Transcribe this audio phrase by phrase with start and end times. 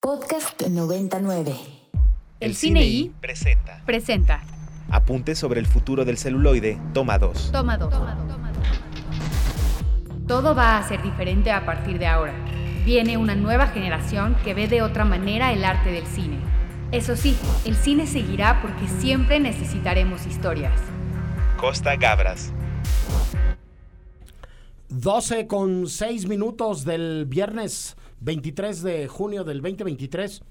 [0.00, 1.56] Podcast 99.
[2.38, 4.44] El Cine I presenta presenta
[4.90, 7.50] Apuntes sobre el futuro del celuloide, toma 2.
[7.50, 7.92] Toma dos.
[10.28, 12.32] Todo va a ser diferente a partir de ahora.
[12.84, 16.38] Viene una nueva generación que ve de otra manera el arte del cine.
[16.92, 20.80] Eso sí, el cine seguirá porque siempre necesitaremos historias.
[21.56, 22.52] Costa Gabras.
[24.90, 30.42] 12 con 6 minutos del viernes 23 de junio del 2023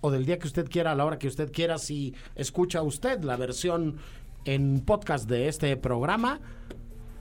[0.00, 3.22] o del día que usted quiera, a la hora que usted quiera, si escucha usted
[3.22, 3.96] la versión
[4.44, 6.40] en podcast de este programa.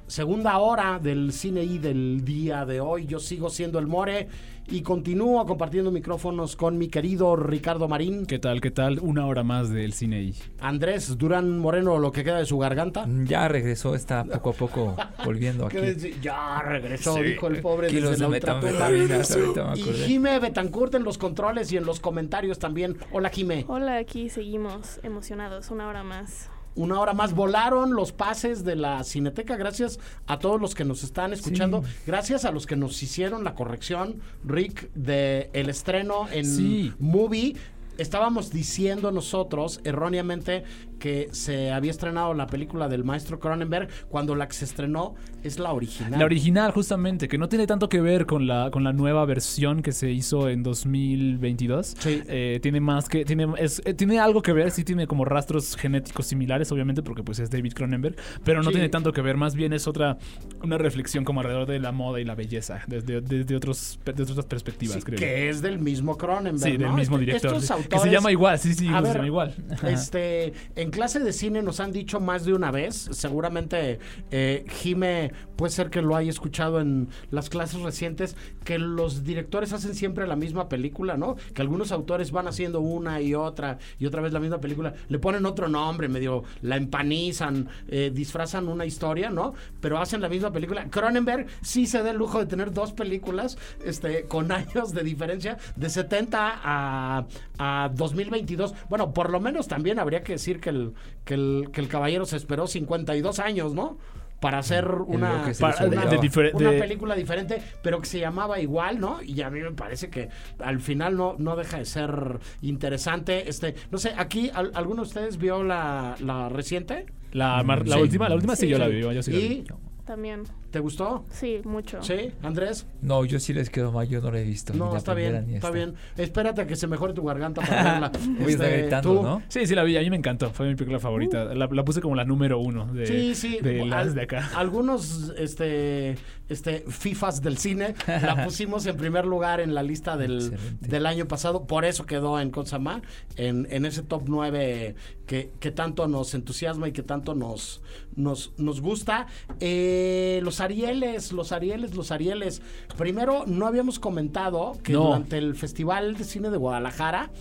[0.09, 3.05] Segunda hora del cine y del día de hoy.
[3.05, 4.27] Yo sigo siendo el More
[4.67, 8.59] y continúo compartiendo micrófonos con mi querido Ricardo Marín, ¿Qué tal?
[8.59, 8.98] ¿Qué tal?
[9.02, 13.05] Una hora más del cine y Andrés Durán Moreno, lo que queda de su garganta.
[13.26, 14.95] Ya regresó, está poco a poco
[15.26, 15.77] volviendo aquí.
[16.20, 19.84] Ya regresó, dijo el pobre Kilos desde la de me Y.
[19.84, 22.98] Jime Betancourt en los controles y en los comentarios también.
[23.12, 23.64] Hola Jime.
[23.67, 26.50] Hola, aquí seguimos emocionados, una hora más.
[26.75, 29.58] Una hora más volaron los pases de la Cineteca.
[29.58, 31.84] Gracias a todos los que nos están escuchando.
[32.08, 36.94] Gracias a los que nos hicieron la corrección, Rick, de el estreno en Sí.
[37.00, 37.56] Movie.
[37.97, 40.64] Estábamos diciendo nosotros erróneamente
[41.00, 45.58] que se había estrenado la película del maestro Cronenberg cuando la que se estrenó es
[45.58, 46.19] la original.
[46.19, 49.81] La original, justamente, que no tiene tanto que ver con la, con la nueva versión
[49.81, 51.95] que se hizo en 2022.
[52.00, 52.22] Sí.
[52.28, 53.25] Eh, tiene más que.
[53.25, 57.23] Tiene, es- eh, tiene algo que ver, sí tiene como rastros genéticos similares, obviamente, porque
[57.23, 58.16] pues es David Cronenberg.
[58.44, 58.75] Pero no Sí.
[58.75, 60.17] tiene tanto que ver, más bien es otra.
[60.63, 64.45] Una reflexión como alrededor de la moda y la belleza, desde, desde, otros, desde otras
[64.45, 65.17] perspectivas, Sí, creo.
[65.19, 66.72] que es del mismo Cronenberg.
[66.72, 67.56] Sí, del mismo director.
[67.56, 69.56] estos que se llama igual, sí, sí, se llama igual.
[69.89, 74.00] Este, en clase de cine nos han dicho más de una vez, seguramente
[74.32, 79.73] eh, Jime puede ser que lo haya escuchado en las clases recientes, que los directores
[79.73, 81.36] hacen siempre la misma película, ¿no?
[81.54, 85.20] Que algunos autores van haciendo una y otra y otra vez la misma película, le
[85.20, 89.53] ponen otro nombre, medio la empanizan, eh, disfrazan una historia, ¿no?
[89.81, 90.90] Pero hacen la misma película.
[90.90, 95.58] Cronenberg sí se da el lujo de tener dos películas, este, con años de diferencia,
[95.75, 97.25] de 70 a,
[97.58, 98.74] a 2022.
[98.90, 100.94] Bueno, por lo menos también habría que decir que el,
[101.25, 103.97] que el, que el caballero se esperó 52 años, ¿no?
[104.40, 108.57] Para hacer una, Para- una, de difer- una de- película diferente, pero que se llamaba
[108.62, 109.22] igual, ¿no?
[109.22, 110.29] Y a mí me parece que
[110.59, 113.50] al final no, no deja de ser interesante.
[113.50, 117.06] Este, no sé, aquí, ¿al- ¿alguno de ustedes vio la, la reciente?
[117.34, 118.01] La, mar- la Sí.
[118.01, 118.69] última, la última sí, Sí.
[118.69, 119.44] yo la vi, yo sí la vi.
[119.45, 119.66] ¿Y
[120.06, 121.25] También, te gustó?
[121.31, 122.02] sí, mucho.
[122.03, 122.85] ¿Sí, Andrés?
[123.02, 124.74] No, yo sí les quedo mal, yo no la he visto.
[124.74, 125.96] No, está primera bien, está bien.
[126.18, 128.12] Espérate a que se mejore tu garganta para verla.
[128.40, 129.41] Voy a estar Este, gritando, tú- ¿no?
[129.47, 131.46] Sí, sí la vi, a mí me encantó, fue mi película favorita.
[131.56, 133.59] La, la puse como la número uno de, Sí, sí.
[133.62, 134.50] de las de acá.
[134.56, 136.18] Algunos este,
[136.50, 141.28] este, FIFAs del cine la pusimos en primer lugar en la lista del, del año
[141.28, 141.66] pasado.
[141.66, 143.01] Por eso quedó en Consama,
[143.36, 147.81] en, en ese top 9 que, que tanto nos entusiasma y que tanto nos,
[148.16, 149.28] nos, nos gusta.
[149.59, 152.62] Eh, los Arieles, los Arieles, los Arieles.
[152.97, 155.06] Primero, no habíamos comentado que No.
[155.06, 157.31] durante el Festival de Cine de Guadalajara,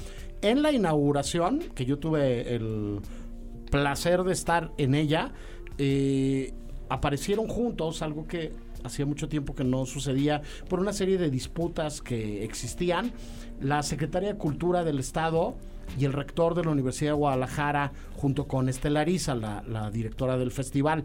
[0.43, 3.01] en la inauguración, que yo tuve el
[3.71, 5.33] placer de estar en ella,
[5.79, 6.53] eh,
[6.89, 8.53] aparecieron juntos, algo que
[8.85, 13.13] hacía mucho tiempo que no sucedía, por una serie de disputas que existían.
[13.61, 15.57] La Secretaría de Cultura del Estado
[15.99, 20.53] y el rector de la Universidad de Guadalajara, junto con Estelariza, la, la directora del
[20.53, 21.03] festival.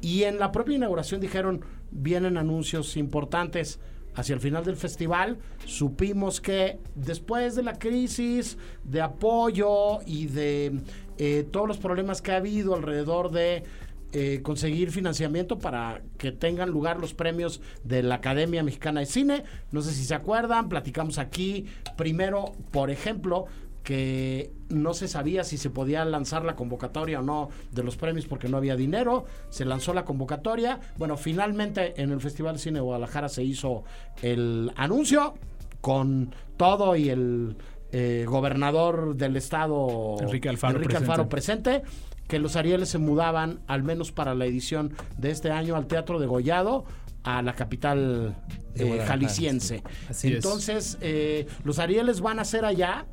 [0.00, 3.80] Y en la propia inauguración dijeron, vienen anuncios importantes.
[4.14, 5.36] Hacia el final del festival
[5.66, 10.80] supimos que después de la crisis de apoyo y de
[11.18, 13.64] eh, todos los problemas que ha habido alrededor de
[14.12, 19.44] eh, conseguir financiamiento para que tengan lugar los premios de la Academia Mexicana de Cine.
[19.72, 21.66] No sé si se acuerdan, platicamos aquí
[21.98, 23.44] primero, por ejemplo,
[23.86, 28.26] que no se sabía si se podía lanzar la convocatoria o no de los premios
[28.26, 29.26] porque no había dinero.
[29.48, 30.80] Se lanzó la convocatoria.
[30.98, 33.84] Bueno, finalmente en el Festival de Cine de Guadalajara se hizo
[34.22, 35.34] el anuncio
[35.80, 37.58] con todo y el
[37.92, 41.12] eh, gobernador del estado Enrique Alfaro Enrique presente.
[41.12, 41.82] Alfaro presente
[42.26, 46.18] que los Arieles se mudaban al menos para la edición de este año al Teatro
[46.18, 46.86] de Gollado
[47.22, 48.34] a la capital
[48.74, 49.76] eh, jalisciense.
[49.76, 49.82] sí.
[50.10, 50.34] Así es.
[50.34, 53.06] Entonces, eh, los Arieles van a ser allá,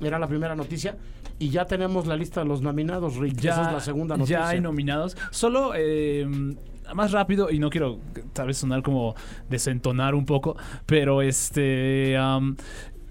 [0.00, 0.96] era la primera noticia,
[1.38, 3.38] y ya tenemos la lista de los nominados, Rick.
[3.38, 4.40] Esa es la segunda noticia.
[4.40, 5.16] Ya hay nominados.
[5.30, 6.26] Solo eh,
[6.94, 7.98] más rápido, y no quiero
[8.32, 9.14] tal vez sonar como
[9.48, 10.56] desentonar un poco,
[10.86, 12.16] pero este.
[12.16, 12.56] am,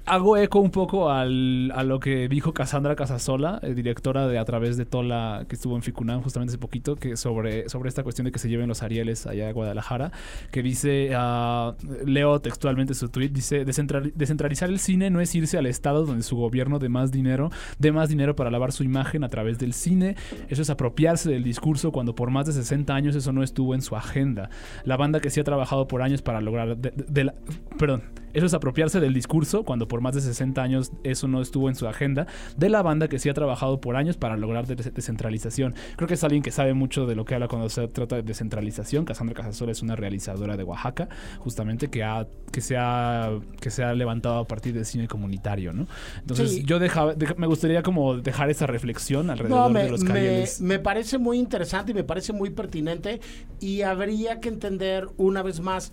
[0.05, 4.45] hago eco un poco al, a lo que dijo Cassandra Casasola, eh, directora de A
[4.45, 8.25] través de Tola, que estuvo en Ficunam justamente hace poquito, que sobre, sobre esta cuestión
[8.25, 10.11] de que se lleven los Arieles allá a Guadalajara,
[10.51, 11.73] que dice, ah,
[12.05, 16.23] leo textualmente su tweet, dice, "Descentrali- descentralizar el cine no es irse al estado donde
[16.23, 17.49] su gobierno de más dinero,
[17.79, 20.15] de más dinero para lavar su imagen a través del cine,
[20.49, 23.81] eso es apropiarse del discurso cuando por más de 60 años eso no estuvo en
[23.81, 24.49] su agenda.
[24.83, 26.77] La banda que sí ha trabajado por años para lograr...
[26.77, 27.31] de- de- de
[27.79, 28.03] perdón.
[28.33, 31.75] Eso es apropiarse del discurso cuando por más de 60 años eso no estuvo en
[31.75, 32.27] su agenda.
[32.57, 35.75] De la banda que sí ha trabajado por años para lograr des- descentralización.
[35.95, 38.23] Creo que es alguien que sabe mucho de lo que habla cuando se trata de
[38.23, 39.05] descentralización.
[39.05, 41.09] Cassandra Casasola es una realizadora de Oaxaca,
[41.39, 45.73] justamente que, ha, que, se ha, que se ha levantado a partir del cine comunitario,
[45.73, 45.87] ¿no?
[46.21, 46.63] Entonces Sí.
[46.65, 50.07] yo deja- deja- me gustaría como dejar esa reflexión alrededor No, me, de los me-
[50.07, 50.61] carriles.
[50.61, 53.19] me parece muy interesante y me parece muy pertinente
[53.59, 55.91] y habría que entender una vez más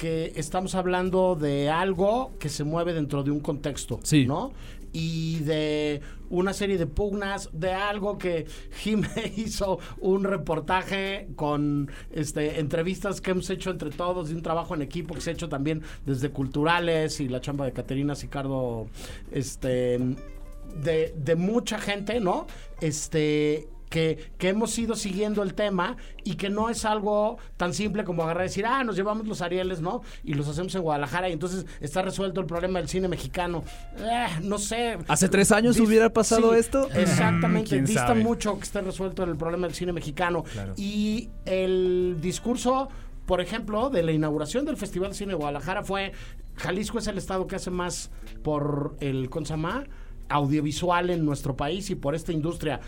[0.00, 4.24] que estamos hablando de algo que se mueve dentro de un contexto, Sí.
[4.24, 4.50] ¿no?
[4.94, 6.00] Y de
[6.30, 8.46] una serie de pugnas, de algo que
[8.78, 14.74] Jime hizo un reportaje con este entrevistas que hemos hecho entre todos y un trabajo
[14.74, 18.86] en equipo que se ha hecho también desde culturales y la chamba de Caterina Sicardo,
[19.30, 19.98] este
[20.82, 22.46] de, de mucha gente, ¿no?
[22.80, 28.04] Este, que, que hemos ido siguiendo el tema y que no es algo tan simple
[28.04, 30.00] como agarrar y decir, ah, nos llevamos los Arieles, ¿no?
[30.24, 33.64] Y los hacemos en Guadalajara y entonces está resuelto el problema del cine mexicano.
[33.98, 34.96] Eh, no sé.
[35.08, 36.88] ¿Hace tres años Dis- hubiera pasado sí, esto?
[36.94, 38.22] Exactamente, ¿Quién dista sabe?
[38.22, 40.44] mucho que esté resuelto el problema del cine mexicano.
[40.44, 40.72] Claro.
[40.76, 42.88] Y el discurso,
[43.26, 46.12] por ejemplo, de la inauguración del Festival de Cine de Guadalajara fue,
[46.54, 48.12] Jalisco es el estado que hace más
[48.44, 49.84] por el Consama
[50.28, 52.80] audiovisual en nuestro país y por esta industria.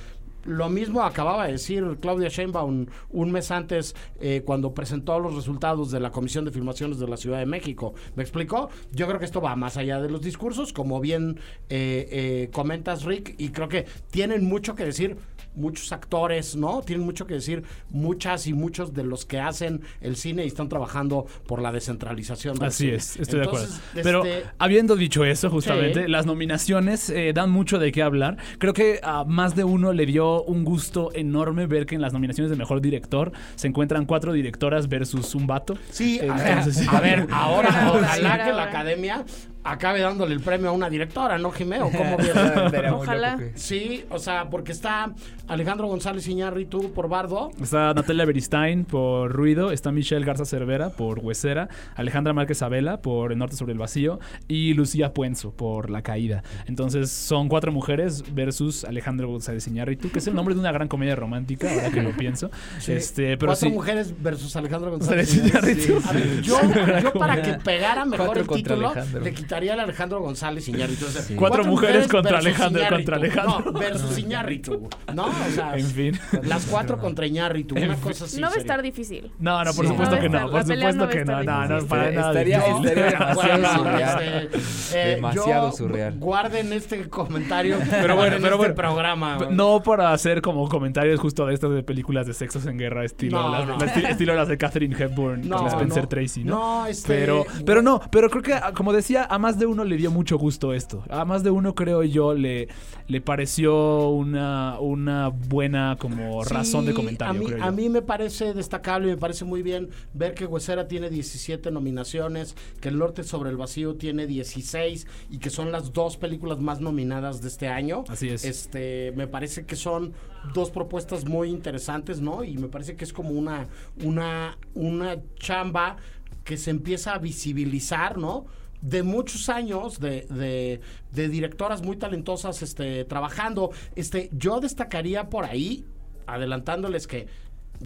[0.45, 5.91] Lo mismo acababa de decir Claudia Sheinbaum un mes antes eh, cuando presentó los resultados
[5.91, 7.95] de la Comisión de Filmaciones de la Ciudad de México.
[8.17, 8.69] ¿Me explicó?
[8.93, 13.05] Yo creo que esto va más allá de los discursos, como bien eh, eh, comentas,
[13.05, 15.17] Rick, y creo que tienen mucho que decir
[15.55, 16.81] muchos actores, ¿no?
[16.83, 20.69] Tienen mucho que decir muchas y muchos de los que hacen el cine y están
[20.69, 22.57] trabajando por la descentralización.
[22.59, 22.97] del Así cine.
[22.97, 24.03] es, estoy Entonces, de acuerdo.
[24.03, 26.11] Pero este, habiendo dicho eso, justamente, Sí.
[26.11, 28.37] las nominaciones eh, dan mucho de qué hablar.
[28.59, 32.13] Creo que a más de uno le dio un gusto enorme ver que en las
[32.13, 35.77] nominaciones de mejor director se encuentran cuatro directoras versus un vato.
[35.91, 39.25] Sí, a ver, Entonces, a ver, ahora ojalá que la academia
[39.65, 41.91] acabe dándole el premio a una directora, ¿no, Jimeo?
[41.91, 42.17] ¿Cómo
[42.97, 43.39] Ojalá.
[43.55, 45.13] Sí, o sea, porque está
[45.49, 47.51] Alejandro González Iñárritu por Bardo.
[47.61, 53.33] Está Natalia Beristain por Ruido, está Michelle Garza Cervera por Huesera, Alejandra Márquez Abela por
[53.33, 54.19] El Norte sobre el Vacío
[54.49, 56.43] y Lucía Puenzo por La Caída.
[56.67, 60.89] Entonces son cuatro mujeres versus Alejandro González Iñárritu, que es el nombre de una gran
[60.89, 62.51] comedia romántica, ahora que lo pienso.
[62.87, 63.75] Este, pero Cuatro sí.
[63.75, 65.93] mujeres versus Alejandro González Iñárritu.
[65.93, 66.09] Iñárritu.
[66.09, 66.57] A ver, yo,
[67.03, 69.21] yo para que pegara mejor Cuatro el título, Alejandro.
[69.21, 71.05] le quitaría al Alejandro González Iñárritu.
[71.05, 73.11] O sea, Cuatro mujeres contra Alejandro, Iñárritu.
[73.11, 73.73] contra Alejandro.
[73.73, 74.89] No, versus Iñárritu.
[75.13, 76.19] No, o sea, En fin.
[76.43, 77.75] las cuatro contra Iñárritu.
[77.75, 78.41] Una cosa así.
[78.41, 79.31] no va a estar difícil.
[79.39, 79.91] No, no, por Sí.
[79.91, 82.29] supuesto No que no, estar- por supuesto que no, no, no, para nada.
[82.31, 84.59] Estaría- estaría demasiado este,
[84.95, 86.15] eh, Demasiado surreal.
[86.19, 87.77] Guarden este comentario.
[87.91, 88.75] Pero bueno, en pero este bueno.
[88.75, 89.39] programa.
[89.51, 93.43] No para hacer como comentarios justo de estas de películas de sexos en guerra, estilo,
[93.43, 93.77] No, las, no.
[93.77, 96.09] las- estilo las de Catherine Hepburn No, con Spencer no.
[96.09, 96.55] Tracy, ¿no?
[96.55, 99.85] No, este- Pero, pero no, pero creo que, ah, como decía, a más de uno
[99.85, 101.03] le dio mucho gusto esto.
[101.11, 102.69] A más de uno, creo yo, le,
[103.09, 107.65] le pareció una, una buena como razón de comentario, A mí, creo yo.
[107.65, 111.71] a mí me parece destacable y me parece muy bien ver que Huesera tiene 17
[111.73, 116.61] nominaciones, que El Norte sobre el Vacío tiene 16 y que son las dos películas
[116.61, 118.05] más nominadas de este año.
[118.09, 118.45] Así es.
[118.45, 120.13] Este, me parece que son
[120.55, 122.45] dos propuestas muy interesantes, ¿no?
[122.45, 123.67] Y me parece que es como una,
[124.05, 125.97] una, una chamba
[126.45, 128.47] que se empieza a visibilizar, ¿no?
[128.83, 130.81] De muchos años de, de-
[131.13, 133.71] de directoras muy talentosas este, trabajando.
[133.97, 135.87] Este, yo destacaría por ahí,
[136.27, 137.27] adelantándoles que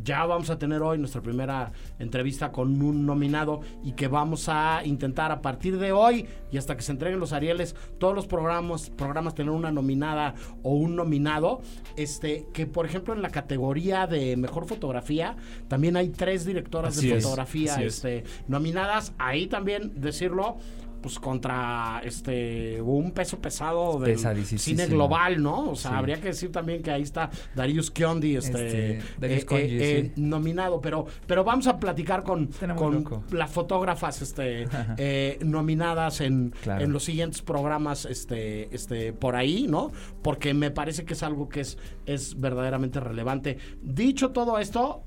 [0.02, 4.82] ya vamos a tener hoy nuestra primera entrevista con un nominado y que vamos a
[4.84, 8.90] intentar a partir de hoy y hasta que se entreguen los Arieles, todos los programas,
[8.90, 11.62] programas tener una nominada o un nominado.
[11.96, 15.34] Este, que por ejemplo en la categoría de mejor fotografía,
[15.68, 17.94] también hay tres directoras Así de fotografía es.
[17.96, 20.58] este, del Ahí también decirlo,
[21.06, 24.58] pues contra este un peso pesado del Pesadísimo.
[24.58, 25.70] cine global, ¿no?
[25.70, 25.96] O sea, Sí.
[25.98, 30.12] habría que decir también que ahí está Darius Kiondi, este, Este, Darius eh, eh, eh,
[30.16, 30.20] sí.
[30.20, 34.66] nominado, pero, pero vamos a platicar con, con las fotógrafas este,
[34.98, 36.82] eh, nominadas en, Claro.
[36.84, 39.92] en los siguientes programas este, este, por ahí, ¿no?
[40.22, 43.58] Porque me parece que es algo que es, es verdaderamente relevante.
[43.80, 45.04] Dicho todo esto,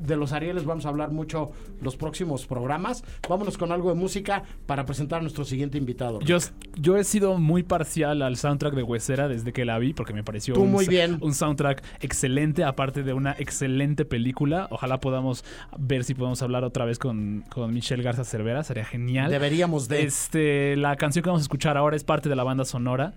[0.00, 3.04] de los Arieles vamos a hablar mucho los próximos programas.
[3.28, 6.20] Vámonos con algo de música para presentar a nuestro siguiente invitado.
[6.20, 6.38] Yo,
[6.76, 10.24] yo he sido muy parcial al soundtrack de Huesera desde que la vi, porque me
[10.24, 11.18] pareció un, muy bien.
[11.20, 14.68] un soundtrack excelente, aparte de una excelente película.
[14.70, 15.44] Ojalá podamos
[15.78, 19.30] ver si podemos hablar otra vez con, con Michelle Garza Cervera, sería genial.
[19.30, 20.02] Deberíamos de.
[20.02, 23.14] Este, la canción que vamos a escuchar ahora es parte de la banda sonora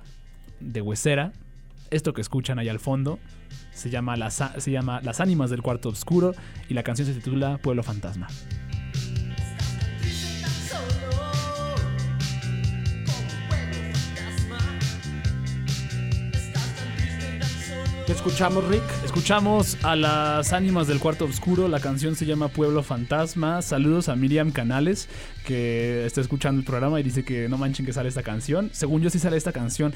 [0.59, 1.33] de Huesera.
[1.93, 3.19] Esto que escuchan ahí al fondo
[3.71, 6.33] se llama, Las, se llama Las Ánimas del Cuarto Oscuro
[6.67, 8.27] y la canción se titula Pueblo Fantasma.
[18.07, 18.81] ¿Qué escuchamos, Rick?
[19.05, 23.61] Escuchamos a las ánimas del cuarto oscuro, la canción se llama Pueblo Fantasma.
[23.61, 25.07] Saludos a Miriam Canales,
[25.45, 28.71] que está escuchando el programa y dice que no manchen que sale esta canción.
[28.73, 29.93] Según yo sí sale esta canción.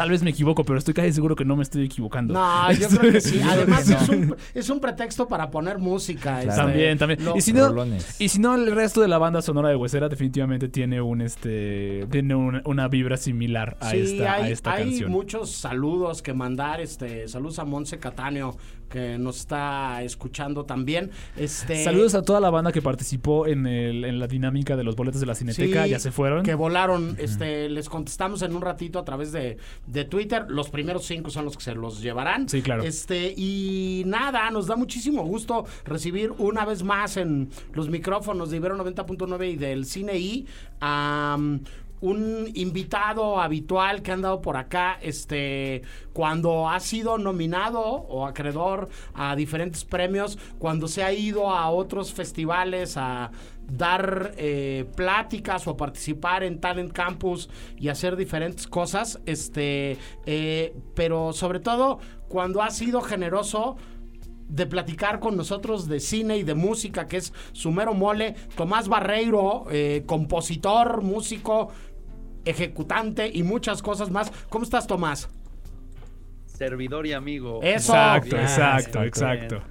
[0.00, 2.32] Tal vez me equivoco, pero estoy casi seguro que no me estoy equivocando.
[2.32, 3.38] No, yo creo que sí.
[3.46, 6.40] Además, es, un, es un pretexto para poner música.
[6.42, 7.22] este, También, también.
[7.22, 8.18] lo- y si no, Rolones.
[8.18, 12.06] y si no, el resto de la banda sonora de Huesera definitivamente tiene un este
[12.10, 15.12] tiene un- una vibra similar a sí, esta, hay, a esta hay canción.
[15.12, 16.80] muchos saludos que mandar.
[16.80, 18.56] Este, saludos a Monse Catáneo,
[18.90, 21.10] que nos está escuchando también.
[21.36, 24.96] Este, Saludos a toda la banda que participó en, el- en la dinámica de los
[24.96, 25.84] boletos de la Cineteca.
[25.84, 26.42] Sí, ya se fueron.
[26.44, 29.56] Que volaron, este, les contestamos en un ratito a través de,
[29.86, 30.44] de Twitter.
[30.48, 32.48] Los primeros cinco son los que se los llevarán.
[32.48, 32.82] Sí, claro.
[32.82, 38.56] Este, y nada, nos da muchísimo gusto recibir una vez más en los micrófonos de
[38.56, 40.46] Ibero 90.9 y del Cine I
[40.82, 41.60] um,
[42.00, 48.88] un invitado habitual que ha andado por acá, este, cuando ha sido nominado o acreedor
[49.14, 53.30] a diferentes premios, cuando se ha ido a otros festivales a
[53.70, 61.32] dar eh, pláticas o participar en Talent Campus y hacer diferentes cosas, este, eh, pero
[61.32, 63.76] sobre todo cuando ha sido generoso
[64.50, 68.88] de platicar con nosotros de cine y de música, que es su mero mole, Tomás
[68.88, 71.68] Barreiro, eh, compositor, músico,
[72.44, 74.30] ejecutante y muchas cosas más.
[74.48, 75.28] ¿Cómo estás, Tomás?
[76.60, 77.60] servidor y amigo.
[77.62, 77.94] Eso.
[77.94, 79.08] Exacto, Bien, exacto, bien.
[79.08, 79.62] exacto.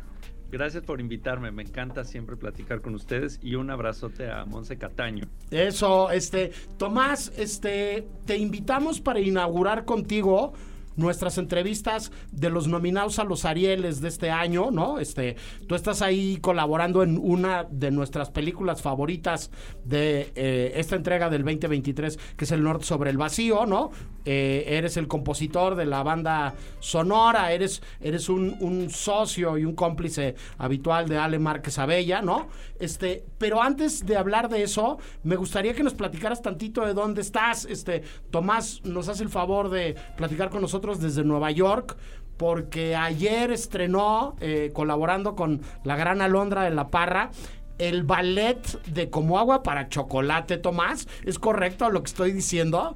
[0.51, 5.25] Gracias por invitarme, me encanta siempre platicar con ustedes y un abrazote a Monse Cataño.
[5.51, 10.53] Eso, este, Tomás, este, te invitamos para inaugurar contigo
[10.99, 14.99] nuestras entrevistas de los nominados a los Arieles de este año, ¿no?
[14.99, 15.35] Este,
[15.67, 19.51] tú estás ahí colaborando en una de nuestras películas favoritas
[19.83, 23.91] de eh, esta entrega del 2023, que es El Norte sobre el Vacío, ¿no?
[24.25, 30.35] Eh, eres el compositor de la banda sonora, eres, eres un, socio y un cómplice
[30.57, 32.47] habitual de Ale Márquez Abella, ¿no?
[32.79, 37.21] Este, pero antes de hablar de eso, me gustaría que nos platicaras tantito de dónde
[37.21, 37.65] estás.
[37.65, 40.61] Este, Tomás nos hace el favor de platicar con
[40.98, 41.96] desde Nueva York.
[42.38, 47.31] Porque ayer estrenó, eh, colaborando con la gran Alondra de la Parra,
[47.79, 51.08] el ballet de Como Agua para Chocolate, Tomás.
[51.24, 52.96] ¿Es correcto lo que estoy diciendo?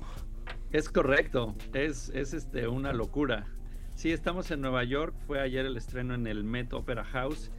[0.72, 3.48] Es correcto, es, es este, una locura.
[3.96, 7.52] Sí, estamos en Nueva York, fue ayer el estreno en el Met Opera House.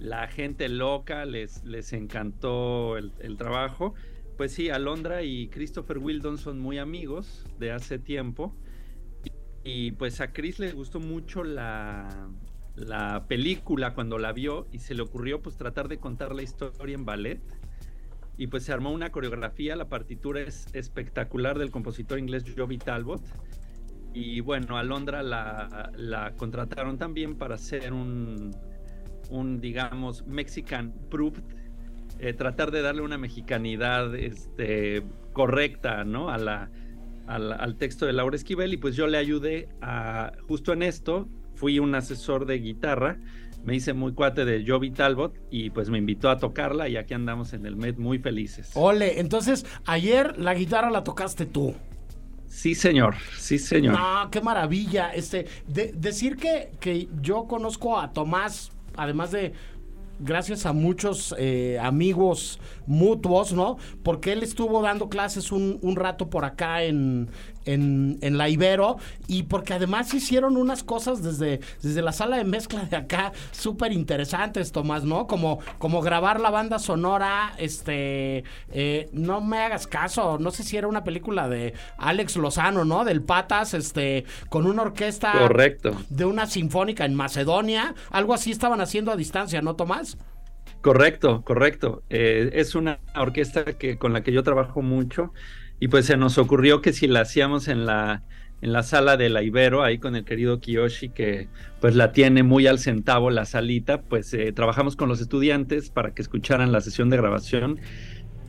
[0.00, 3.94] La gente loca, les, les encantó el, el trabajo.
[4.36, 8.54] Pues sí, Alondra y Christopher Wildon son muy amigos de hace tiempo.
[9.68, 12.28] Y pues a Chris le gustó mucho la,
[12.76, 16.94] la película cuando la vio y se le ocurrió pues tratar de contar la historia
[16.94, 17.40] en ballet.
[18.36, 23.22] Y pues se armó una coreografía, la partitura es espectacular del compositor inglés Joby Talbot.
[24.14, 28.54] Y bueno, a Londra la, la contrataron también para hacer un,
[29.30, 31.42] un digamos, Mexican Proved,
[32.20, 36.30] eh, tratar de darle una mexicanidad este, correcta, ¿no?
[36.30, 36.70] A la,
[37.26, 41.28] al, al texto de Laura Esquivel y pues yo le ayudé a, justo en esto,
[41.54, 43.18] fui un asesor de guitarra,
[43.64, 47.14] me hice muy cuate de Joby Talbot y pues me invitó a tocarla y aquí
[47.14, 48.70] andamos en el Met muy felices.
[48.74, 51.74] Ole, entonces ayer la guitarra la tocaste tú.
[52.48, 53.94] Sí, señor, sí, señor.
[53.98, 55.10] No, qué maravilla.
[55.12, 59.52] Este, de- decir que, que yo conozco a Tomás, además de
[60.18, 63.76] gracias a muchos eh, amigos mutuos, ¿no?
[64.02, 67.28] Porque él estuvo dando clases un, un rato por acá en,
[67.66, 68.96] en, en la Ibero
[69.28, 73.92] y porque además hicieron unas cosas desde, desde la sala de mezcla de acá súper
[73.92, 75.26] interesantes, Tomás, ¿no?
[75.26, 80.76] Como, como grabar la banda sonora, este, eh, no me hagas caso, no sé si
[80.76, 83.04] era una película de Alex Lozano, ¿no?
[83.04, 88.80] Del Patas, este, con una orquesta Correcto, de una sinfónica en Macedonia, algo así estaban
[88.80, 90.16] haciendo a distancia, ¿no, Tomás?
[90.86, 92.04] correcto, correcto.
[92.10, 95.32] Eh, es una orquesta que, con la que yo trabajo mucho
[95.80, 98.22] y pues se nos ocurrió que si la hacíamos en la,
[98.62, 101.48] en la sala de la Ibero, ahí con el querido Kiyoshi, que
[101.80, 106.12] pues la tiene muy al centavo la salita, pues eh, trabajamos con los estudiantes para
[106.14, 107.78] que escucharan la sesión de grabación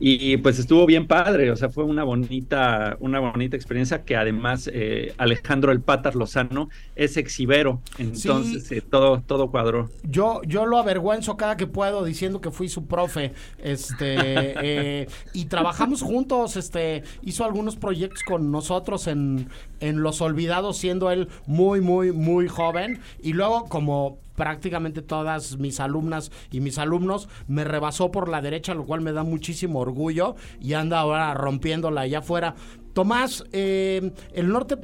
[0.00, 4.70] y pues estuvo bien padre, o sea, fue una bonita, una bonita experiencia que además
[4.72, 9.90] eh, Alejandro el Patas Lozano es exibero, entonces eh, todo, todo cuadró.
[10.04, 14.14] Yo, yo lo avergüenzo cada que puedo diciendo que fui su profe, este,
[15.02, 19.48] eh, y trabajamos juntos, este, hizo algunos proyectos con nosotros en,
[19.80, 25.80] en Los Olvidados, siendo él muy, muy, muy joven, y luego como prácticamente todas mis
[25.80, 30.36] alumnas y mis alumnos, me rebasó por la derecha, lo cual me da muchísimo orgullo
[30.60, 32.54] y anda ahora rompiéndola allá afuera.
[32.94, 34.78] Tomás, eh, el norte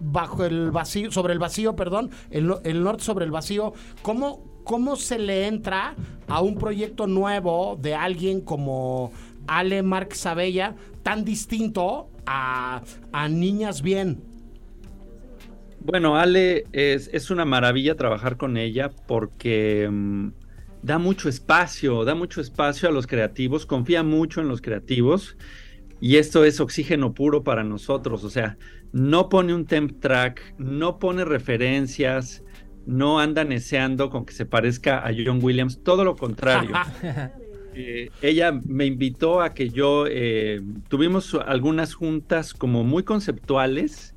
[0.00, 4.96] bajo el vacío, sobre el vacío, perdón, el, el norte sobre el vacío, ¿cómo, ¿cómo
[4.96, 5.94] se le entra
[6.26, 9.12] a un proyecto nuevo de alguien como
[9.46, 10.74] Ale Marx Abella,
[11.04, 14.27] tan distinto a, a Niñas Bien?
[15.80, 20.32] Bueno, Ale es, es, una maravilla trabajar con ella porque um,
[20.82, 25.36] da mucho espacio, da mucho espacio a los creativos, confía mucho en los creativos
[26.00, 28.56] y esto es oxígeno puro para nosotros, o sea,
[28.92, 32.42] no pone un temp track, no pone referencias,
[32.86, 36.70] no anda neceando con que se parezca a John Williams, todo lo contrario.
[37.74, 44.14] eh, ella me invitó a que yo eh, tuvimos algunas juntas como muy conceptuales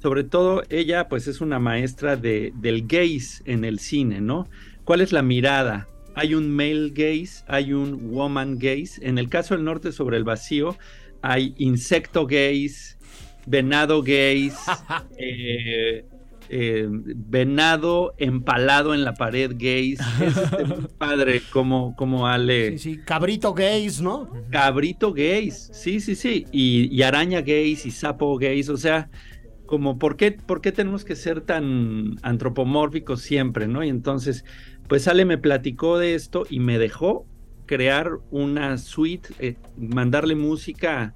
[0.00, 4.48] sobre todo ella pues es una maestra de, del gaze en el cine, ¿no?
[4.84, 5.88] ¿Cuál es la mirada?
[6.14, 9.00] Hay un male gaze, hay un woman gaze.
[9.02, 10.76] En el caso del norte sobre el vacío
[11.22, 12.96] hay insecto gaze,
[13.46, 14.54] venado gaze,
[15.18, 16.04] eh,
[16.48, 19.98] eh, venado empalado en la pared gaze.
[20.20, 22.70] Es este, muy padre como, como Ale.
[22.70, 24.30] Sí, sí, cabrito gaze, ¿no?
[24.50, 26.46] Cabrito gaze, sí, sí, sí.
[26.50, 29.10] Y, y araña gaze y sapo gaze, o sea
[29.68, 33.84] como ¿por qué, por qué tenemos que ser tan antropomórficos siempre, ¿no?
[33.84, 34.44] Y entonces,
[34.88, 37.26] pues Ale me platicó de esto y me dejó
[37.66, 41.14] crear una suite, eh, mandarle música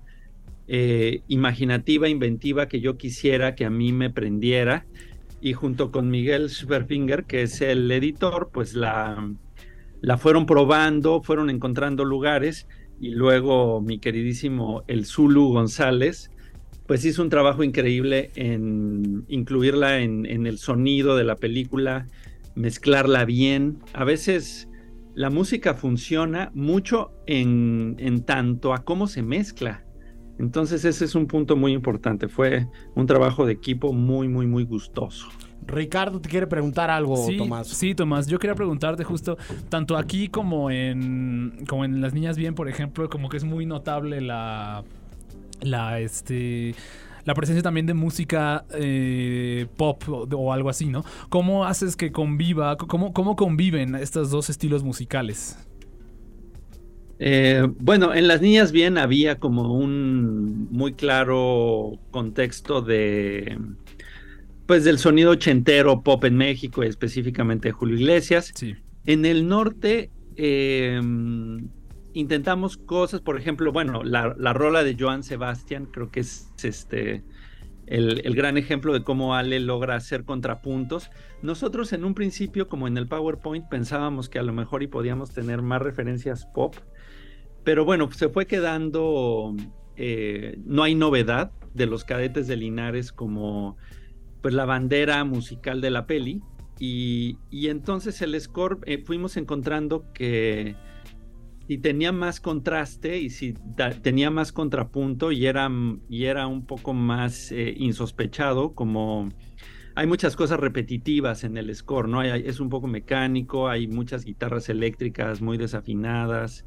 [0.68, 4.87] eh, imaginativa, inventiva que yo quisiera que a mí me prendiera.
[5.40, 9.32] Y junto con Miguel Schwerfinger, que es el editor, pues la,
[10.02, 12.68] la fueron probando, fueron encontrando lugares.
[13.00, 16.30] Y luego mi queridísimo El Zulu González,
[16.86, 22.07] pues hizo un trabajo increíble en incluirla en, en, el sonido de la película,
[22.54, 23.78] mezclarla bien.
[23.92, 24.68] A veces
[25.14, 29.85] la música funciona mucho en, en, tanto a cómo se mezcla.
[30.38, 32.28] Entonces ese es un punto muy importante.
[32.28, 35.28] Fue un trabajo de equipo muy, muy, muy gustoso.
[35.66, 37.68] Ricardo te quiere preguntar algo, sí, Tomás.
[37.68, 42.54] Sí, Tomás, yo quería preguntarte justo, tanto aquí como en, como en Las Niñas Bien,
[42.54, 44.83] por ejemplo, como que es muy notable la
[45.62, 46.75] la este
[47.25, 51.05] la presencia también de música eh, pop o, o, algo así, ¿no?
[51.29, 55.57] ¿Cómo haces que conviva, cómo, cómo conviven estos dos estilos musicales?
[57.25, 63.57] Eh, bueno, en Las Niñas Bien había como un muy claro contexto de
[64.66, 68.51] pues del sonido ochentero pop en México, específicamente de Julio Iglesias.
[68.55, 68.75] Sí.
[69.07, 71.01] En el norte eh,
[72.14, 77.25] intentamos cosas, por ejemplo, bueno, la, la rola de Joan Sebastián, creo que es este
[77.87, 81.11] el, el, gran ejemplo de cómo Ale logra hacer contrapuntos.
[81.42, 85.33] Nosotros en un principio, como en el PowerPoint, pensábamos que a lo mejor y podíamos
[85.33, 86.77] tener más referencias pop,
[87.64, 89.55] pero bueno, se fue quedando,
[89.96, 93.77] eh, no hay novedad de los cadetes de Linares como
[94.40, 96.42] pues la bandera musical de la peli.
[96.79, 100.75] Y, y entonces el score eh, fuimos encontrando que
[101.66, 103.31] si tenía más contraste y
[104.03, 105.70] tenía más contrapunto y era,
[106.09, 109.29] y era un poco más eh, insospechado, como
[109.94, 112.20] hay muchas cosas repetitivas en el score, ¿no?
[112.20, 116.64] Hay, es un poco mecánico, hay muchas guitarras eléctricas muy desafinadas.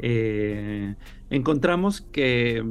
[0.00, 0.94] Eh,
[1.28, 2.64] encontramos que,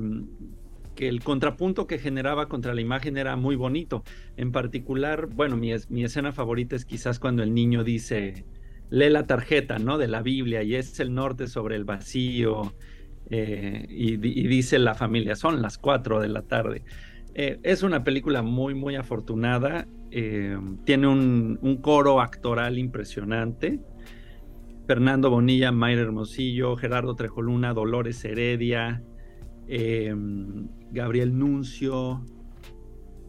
[0.96, 4.04] que, el contrapunto que generaba contra la imagen era muy bonito.
[4.38, 8.46] En particular, bueno, mi escena favorita es quizás cuando el niño dice
[8.89, 9.97] lee la tarjeta, ¿no?
[9.97, 12.73] De la Biblia y es el norte sobre el vacío
[13.30, 16.84] eh, y, dice la familia, son las 4 de la tarde.
[17.34, 19.88] Eh, es una película muy, muy afortunada.
[20.12, 23.80] Eh, tiene un, un, coro actoral impresionante.
[24.88, 29.04] Fernando Bonilla, Mayra Hermosillo, Gerardo Trejoluna, Dolores Heredia,
[30.91, 32.23] Gabriel Nuncio.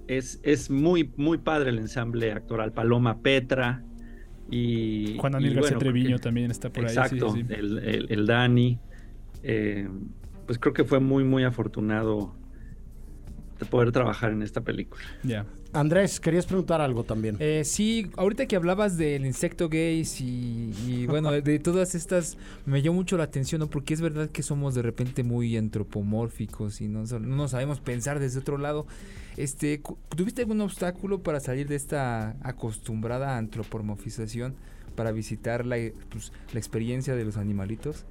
[0.07, 2.73] Es, es muy, muy padre el ensamble actoral.
[2.73, 3.85] Paloma Petra.
[4.51, 7.19] Y, Juan Daniel y García bueno, Treviño que, también está por exacto, ahí.
[7.19, 7.55] Exacto, sí, sí.
[7.55, 8.79] el, el, el, Dani.
[9.43, 9.89] Eh,
[10.47, 12.35] pues creo que fue muy, muy afortunado
[13.67, 15.03] poder trabajar en esta película.
[15.23, 15.45] Ya.
[15.73, 17.37] Andrés, querías preguntar algo también.
[17.41, 22.81] Eh, sí, ahorita que hablabas del insecto gays y, y, bueno, de todas estas, me
[22.81, 23.69] llamó mucho la atención, ¿no?
[23.69, 28.19] Porque es verdad que somos de repente muy antropomórficos y no, no nos sabemos pensar
[28.19, 28.87] desde otro lado.
[29.39, 29.81] Este,
[30.17, 34.57] ¿Tuviste algún obstáculo para salir de esta acostumbrada antropomorfización
[34.97, 35.77] para visitar la,
[36.09, 38.05] pues, la experiencia de los animalitos?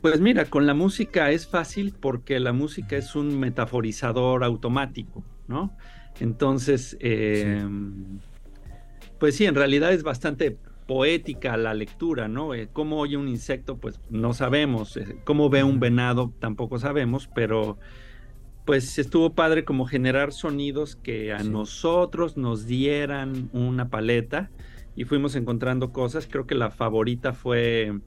[0.00, 5.76] Pues mira, con la música es fácil porque la música es un metaforizador automático, ¿no?
[6.18, 7.62] Entonces, eh,
[9.18, 10.56] pues sí, en realidad es bastante
[10.86, 12.54] poética la lectura, ¿no?
[12.54, 13.76] Eh, ¿Cómo oye un insecto?
[13.76, 14.96] Pues no sabemos.
[14.96, 16.32] Eh, ¿Cómo ve un venado?
[16.38, 17.76] Tampoco sabemos, pero
[18.68, 21.48] pues estuvo padre como generar sonidos que a Sí.
[21.48, 24.50] nosotros nos dieran una paleta
[24.94, 26.28] y fuimos encontrando cosas.
[26.30, 27.98] Creo que la favorita fue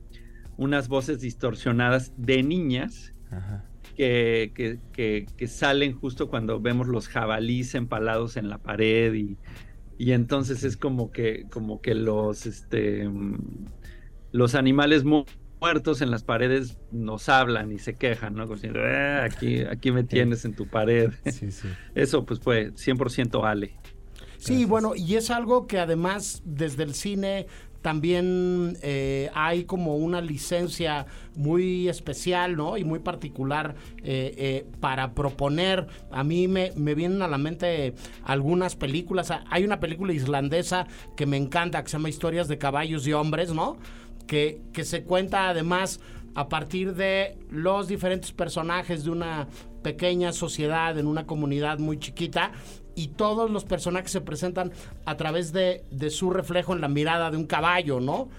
[0.57, 3.65] unas voces distorsionadas de niñas Ajá.
[3.97, 9.37] que, que- que- que salen justo cuando vemos los jabalíes empalados en la pared y,
[9.97, 13.09] y entonces es como que, como que los, este,
[14.31, 15.25] los animales mu-
[15.61, 18.47] muertos en las paredes nos hablan y se quejan, ¿no?
[18.47, 21.11] Como si, "Ah, aquí, aquí me tienes en tu pared.
[21.25, 21.67] Sí, sí.
[21.95, 23.75] Eso pues fue 100% Ale.
[24.37, 27.45] Sí, bueno, y es algo que además desde el cine
[27.83, 32.77] también eh, hay como una licencia muy especial, ¿no?
[32.77, 35.87] Y muy particular eh, eh, para proponer.
[36.11, 37.93] A mí me, me vienen a la mente
[38.23, 39.31] algunas películas.
[39.49, 43.53] Hay una película islandesa que me encanta, que se llama Historias de Caballos y Hombres,
[43.53, 43.77] ¿no?
[44.27, 45.99] Que, se cuenta además
[46.35, 49.47] a partir de los diferentes personajes de una
[49.83, 52.51] pequeña sociedad, en una comunidad muy chiquita,
[52.95, 54.71] y todos los personajes se presentan
[55.05, 58.29] a través de, su reflejo en la mirada de un caballo, ¿no?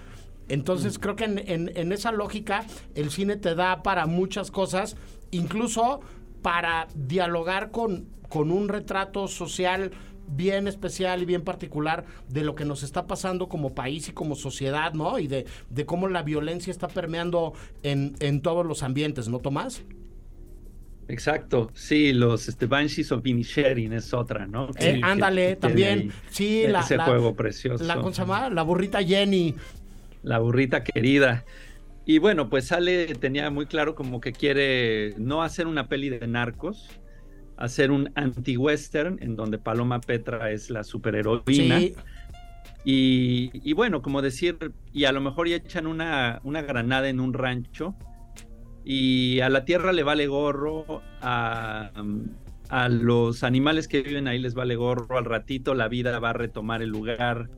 [0.49, 2.65] Entonces creo que en, esa lógica
[2.95, 4.97] el cine te da para muchas cosas,
[5.31, 6.01] incluso
[6.41, 9.91] para dialogar con un retrato social
[10.27, 14.35] bien especial y bien particular de lo que nos está pasando como país y como
[14.35, 15.19] sociedad, ¿no?
[15.19, 19.83] Y de, de cómo la violencia está permeando en, en todos los ambientes, ¿no, Tomás?
[21.09, 24.69] Exacto, sí, los este, Banshees of Inisherin es otra, ¿no?
[24.79, 25.99] Eh, ándale, que también.
[25.99, 27.83] ahí Sí, la, ese la- juego precioso.
[27.83, 28.49] la, ¿cómo se llama?
[28.49, 29.53] La burrita Jenny.
[30.21, 31.43] La burrita querida.
[32.05, 36.25] Y bueno, pues sale, tenía muy claro como que quiere no hacer una peli de
[36.27, 36.89] narcos,
[37.57, 41.87] hacer un anti-western en donde Paloma Petra es la superheroína.
[41.87, 41.95] Sí,
[42.83, 44.57] Y, y bueno, como decir,
[44.91, 47.95] y a lo mejor ya echan una, una granada en un rancho
[48.83, 51.91] y a la tierra le vale gorro, a,
[52.69, 56.33] a los animales que viven ahí les vale gorro, al ratito la vida va a
[56.33, 57.51] retomar el lugar.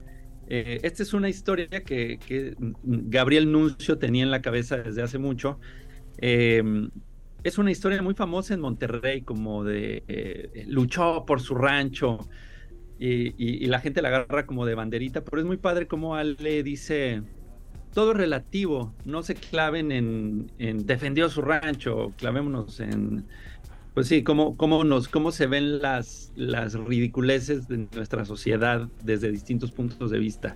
[0.47, 5.17] Eh, esta es una historia que, que Gabriel Nuncio tenía en la cabeza desde hace
[5.17, 5.59] mucho.
[6.17, 6.63] Eh,
[7.45, 12.27] es una historia muy famosa en Monterrey, como de eh, luchó por su rancho
[12.97, 17.21] y la gente la agarra como de banderita, pero es muy padre como Ale dice,
[17.93, 23.25] todo es relativo, no se claven en, en defendió su rancho, clavémonos en,
[23.93, 29.31] pues sí, cómo, cómo, nos, cómo se ven las, las ridiculeces de nuestra sociedad desde
[29.31, 30.55] distintos puntos de vista.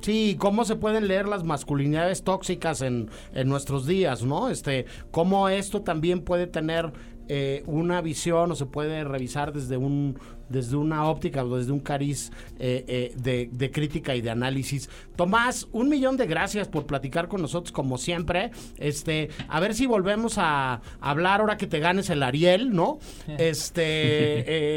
[0.00, 4.48] Sí, cómo se pueden leer las masculinidades tóxicas en, en nuestros días, ¿no?
[4.48, 6.92] Este, cómo esto también puede tener
[7.30, 11.80] eh, una visión o se puede revisar desde un desde una óptica o desde un
[11.80, 14.88] cariz eh, eh, de, de crítica y de análisis.
[15.16, 18.50] Tomás, un millón de gracias por platicar con nosotros como siempre.
[18.78, 22.98] Este, a ver si volvemos a hablar ahora que te ganes el Ariel, ¿no?
[23.38, 23.82] Este,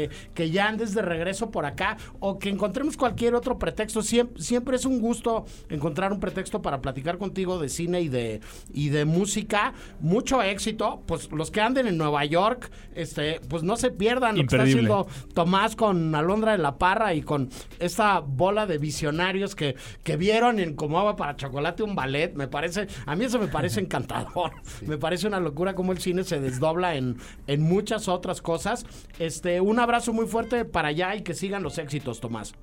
[0.04, 4.02] eh, que ya andes de regreso por acá o que encontremos cualquier otro pretexto.
[4.02, 8.40] Siempre, siempre es un gusto encontrar un pretexto para platicar contigo de cine y de,
[8.72, 9.74] y de música.
[10.00, 11.02] Mucho éxito.
[11.06, 14.56] Pues los que anden en Nueva York, este, pues no se pierdan lo que está
[14.56, 14.92] Imperdible.
[14.92, 17.48] haciendo Tomás con Alondra de la Parra y con
[17.78, 22.34] esta bola de visionarios que, que vieron en Cómo va para chocolate un ballet.
[22.34, 24.52] Me parece, a mí eso me parece encantador.
[24.86, 28.84] Me parece una locura cómo el cine se desdobla en, en muchas otras cosas.
[29.18, 32.54] Este, un abrazo muy fuerte para allá y que sigan los éxitos, Tomás.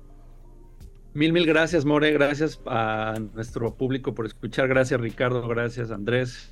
[1.12, 2.12] Mil, mil gracias, More.
[2.12, 4.68] Gracias a nuestro público por escuchar.
[4.68, 5.46] Gracias, Ricardo.
[5.48, 6.50] Gracias, Andrés.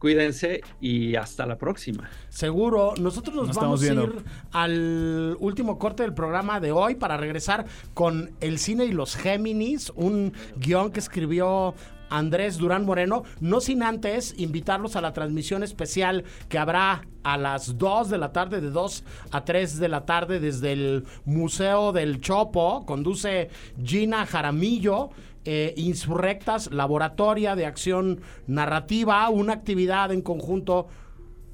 [0.00, 2.08] Cuídense y hasta la próxima.
[2.30, 7.18] Seguro, nosotros nos, Nos vamos a ir al último corte del programa de hoy para
[7.18, 11.74] regresar con El cine y los Géminis, un guion que escribió
[12.10, 17.78] Andrés Durán Moreno, no sin antes invitarlos a la transmisión especial que habrá a las
[17.78, 22.20] 2 de la tarde, de 2 a 3 de la tarde desde el Museo del
[22.20, 23.48] Chopo, conduce
[23.82, 25.10] Gina Jaramillo.
[25.44, 30.88] Eh, Insurrectas, Laboratoria de Acción Narrativa, una actividad en conjunto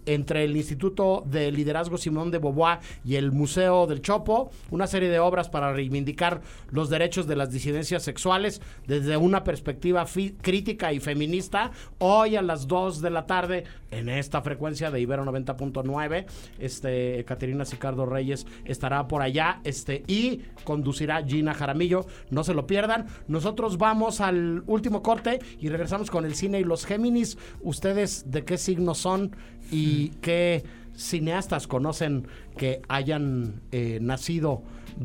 [0.06, 5.08] entre el Instituto de Liderazgo Simón de Beauvoir y el Museo del Chopo, una serie
[5.08, 6.40] de obras para reivindicar
[6.70, 10.06] los derechos de las disidencias sexuales desde una perspectiva
[10.40, 11.70] crítica y feminista.
[11.98, 16.26] Hoy a las 2 de la tarde en esta frecuencia de Ibero 90.9,
[16.58, 22.66] este Caterina Sicardo Reyes estará por allá, este y conducirá Gina Jaramillo, no se lo
[22.66, 23.06] pierdan.
[23.28, 27.38] Nosotros vamos al último corte y regresamos con el cine y los Géminis.
[27.60, 29.34] ¿Ustedes de qué signo son
[29.70, 32.26] y qué cineastas conocen
[32.57, 34.62] que hayan eh, nacido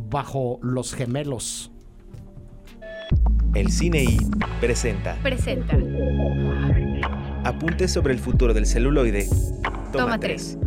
[0.09, 1.71] bajo los gemelos?
[3.53, 4.17] El Cine I
[4.61, 5.77] presenta Presenta.
[7.43, 9.27] Apuntes sobre el futuro del celuloide.
[9.91, 10.57] Toma Toma 3.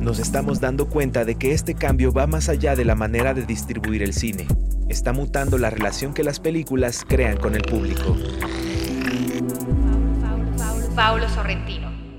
[0.00, 3.46] Nos estamos dando cuenta de que este cambio va más allá de la manera de
[3.46, 4.46] distribuir el cine.
[4.90, 8.14] Está mutando la relación que las películas crean con el público.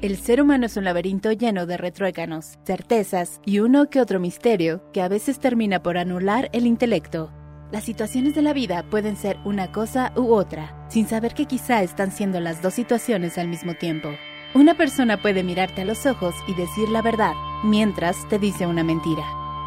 [0.01, 4.83] El ser humano es un laberinto lleno de retruécanos, certezas y uno que otro misterio
[4.93, 7.31] que a veces termina por anular el intelecto.
[7.71, 11.81] Las situaciones de la vida pueden ser una cosa u otra, sin saber que quizá
[11.81, 14.09] están siendo las dos situaciones al mismo tiempo.
[14.53, 17.33] Una persona puede mirarte a los ojos y decir la verdad,
[17.63, 19.23] mientras te dice una mentira.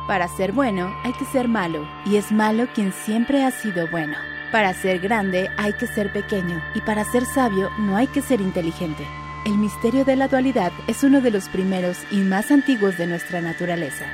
[0.06, 4.14] Para ser bueno hay que ser malo, y es malo quien siempre ha sido bueno.
[4.52, 8.40] Para ser grande hay que ser pequeño, y para ser sabio no hay que ser
[8.40, 9.04] inteligente.
[9.44, 13.40] El misterio de la dualidad es uno de los primeros y más antiguos de nuestra
[13.40, 14.06] naturaleza.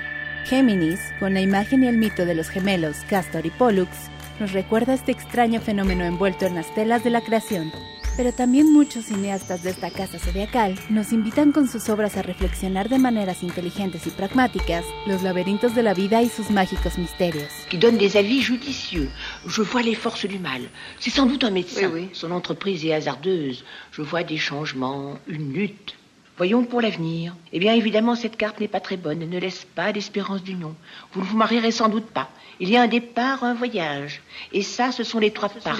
[0.44, 3.90] Géminis, con la imagen y el mito de los gemelos Castor y Pollux,
[4.38, 7.72] nos recuerda este extraño fenómeno envuelto en las telas de la creación.
[8.16, 12.88] Pero también muchos cineastas de esta casa zodiacal nos invitan con sus obras a reflexionar
[12.88, 17.50] de maneras inteligentes y pragmáticas los laberintos de la vida y sus mágicos misterios.
[17.68, 19.10] qui donne des avis judicieux.
[19.46, 20.62] Je vois les forces du mal.
[21.00, 21.90] C'est sans doute un médecin.
[22.12, 23.64] Son entreprise est hasardeuse.
[23.90, 25.96] Je vois des changements, une lutte.
[26.36, 27.34] Voyons pour l'avenir.
[27.52, 30.74] Eh bien, évidemment, cette carte n'est pas très bonne et ne laisse pas d'espérance d'union.
[31.12, 32.28] Vous ne vous marierez sans doute pas.
[32.58, 34.20] Il y a un départ, un voyage.
[34.52, 35.78] Et ça, ce sont les trois parts.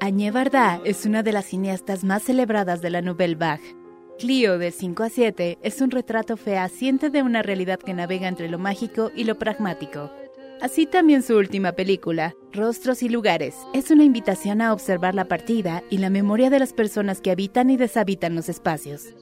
[0.00, 3.76] Agnès Varda es una de las cineastas más celebradas de la Nouvelle Vague.
[4.18, 8.48] Clio de 5 a 7 es un retrato fehaciente de una realidad que navega entre
[8.48, 10.10] lo mágico y lo pragmático.
[10.60, 15.82] Así también su última película, Rostros y Lugares, es una invitación a observar la partida
[15.90, 19.14] y la memoria de las personas que habitan y deshabitan los espacios.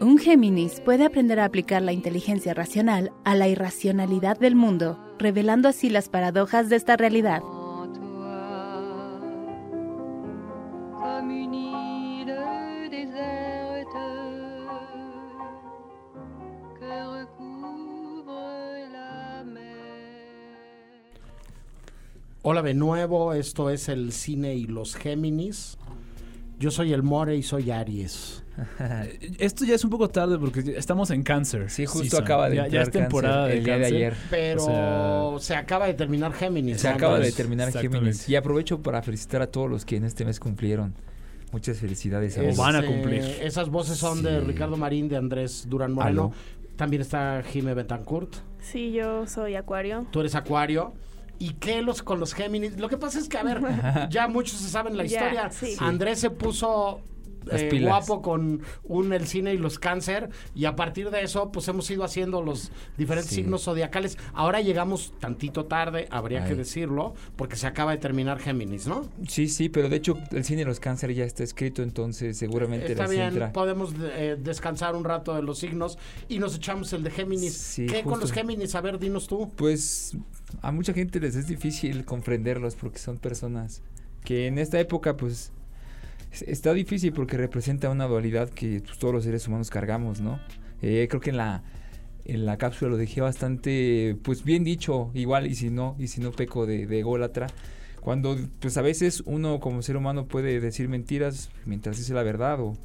[0.00, 5.68] Un Géminis puede aprender a aplicar la inteligencia racional a la irracionalidad del mundo, revelando
[5.68, 7.42] así las paradojas de esta realidad.
[22.46, 25.78] Hola de nuevo, esto es el cine y los Géminis.
[26.58, 28.44] Yo soy el More y soy Aries.
[29.38, 31.70] Esto ya es un poco tarde porque estamos en cáncer.
[31.70, 34.14] Sí, justo acaba de ya, ya es temporada Cáncer de el día de ayer.
[34.28, 36.82] Pero O sea, se acaba de terminar Géminis.
[36.82, 36.96] Se ¿no?
[36.96, 37.72] acaba de terminar.
[37.72, 38.28] Géminis.
[38.28, 40.92] Y aprovecho para felicitar a todos los que en este mes cumplieron.
[41.50, 43.22] Muchas felicidades a O van a cumplir.
[43.40, 44.40] Esas voces son de.
[44.40, 46.30] Ricardo Marín, de Andrés Durán Moreno.
[46.76, 48.34] También está Jime Betancourt.
[48.60, 50.06] Sí, yo soy Acuario.
[50.10, 50.92] Tú eres Acuario.
[51.38, 52.78] ¿Y qué los con los Géminis?
[52.78, 53.60] Lo que pasa es que, a ver,
[54.10, 55.50] ya muchos se saben la historia.
[55.50, 55.76] sí.
[55.80, 57.02] Andrés se puso
[57.50, 61.68] eh, guapo con un el cine y los cáncer y a partir de eso pues
[61.68, 63.36] hemos ido haciendo los diferentes Sí.
[63.36, 64.18] signos zodiacales.
[64.32, 69.08] Ahora llegamos tantito tarde, habría que decirlo, porque se acaba de terminar Géminis, ¿no?
[69.28, 72.92] Sí, sí, pero de hecho el cine de los cáncer ya está escrito, entonces seguramente
[72.92, 73.52] Está bien, entra.
[73.52, 77.54] podemos eh, descansar un rato de los signos y nos echamos el de Géminis.
[77.54, 78.74] Sí, ¿Qué con los Géminis?
[78.74, 79.50] A ver, dinos tú.
[79.56, 80.16] Pues
[80.62, 83.82] a mucha gente les es difícil comprenderlos porque son personas
[84.24, 85.52] que en esta época pues es-
[86.42, 90.40] está difícil porque representa una dualidad que pues, todos los seres humanos cargamos, ¿no?
[90.82, 91.62] Eh, creo que en la
[92.24, 96.20] en la cápsula lo dejé bastante pues bien dicho, igual y si no y si
[96.20, 97.48] no peco de, de ególatra.
[98.00, 102.60] Cuando pues a veces uno como ser humano puede decir mentiras mientras dice la verdad
[102.60, 102.76] o,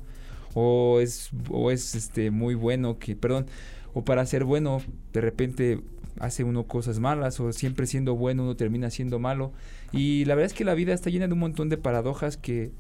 [0.54, 3.48] o es o es este muy bueno que perdón
[3.94, 4.82] o para ser bueno
[5.14, 5.82] de repente
[6.20, 9.52] hace uno cosas malas o siempre siendo bueno uno termina siendo malo
[9.92, 12.72] y la verdad es que la vida está llena de un montón de paradojas que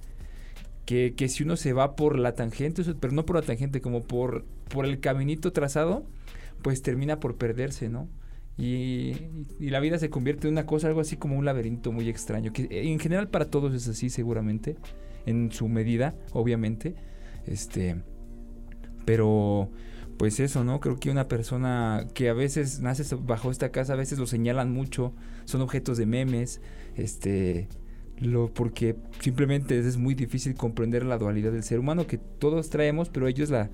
[0.86, 4.04] que, que si uno se va por la tangente, pero no por la tangente, como
[4.04, 6.06] por, por el caminito trazado,
[6.62, 8.10] pues termina por perderse, ¿no?
[8.58, 9.16] Y,
[9.60, 12.52] y la vida se convierte en una cosa, algo así como un laberinto muy extraño,
[12.52, 14.76] que en general para todos es así seguramente,
[15.26, 16.96] en su medida, obviamente,
[17.46, 18.02] este,
[19.06, 19.70] pero
[20.18, 20.82] pues eso, ¿no?
[20.82, 24.70] Creo que una persona que a veces nace bajo esta casa, a veces lo señalan
[24.70, 25.14] mucho,
[25.46, 26.62] son objetos de memes,
[26.96, 27.70] este,
[28.22, 33.10] Lo, porque simplemente es muy difícil comprender la dualidad del ser humano que todos traemos,
[33.10, 33.70] pero ellos la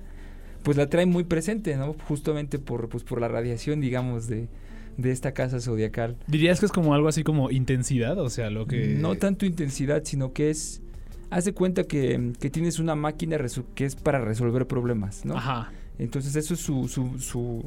[0.62, 1.94] pues la traen muy presente, ¿no?
[2.08, 4.48] Justamente por pues por la radiación, digamos, de,
[4.96, 6.16] de esta casa zodiacal.
[6.26, 8.18] ¿Dirías que es como algo así como intensidad?
[8.18, 8.94] O sea, lo que...
[8.94, 10.82] No tanto intensidad, sino que es
[11.30, 13.38] haz de cuenta que, que tienes una máquina
[13.74, 15.36] que es para resolver problemas, ¿no?
[15.36, 15.72] Ajá.
[15.98, 17.64] Entonces eso es su, su, su,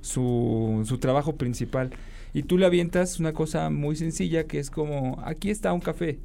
[0.00, 1.90] su, su trabajo principal.
[2.32, 6.18] Y tú le avientas una cosa muy sencilla que es como, aquí está un café.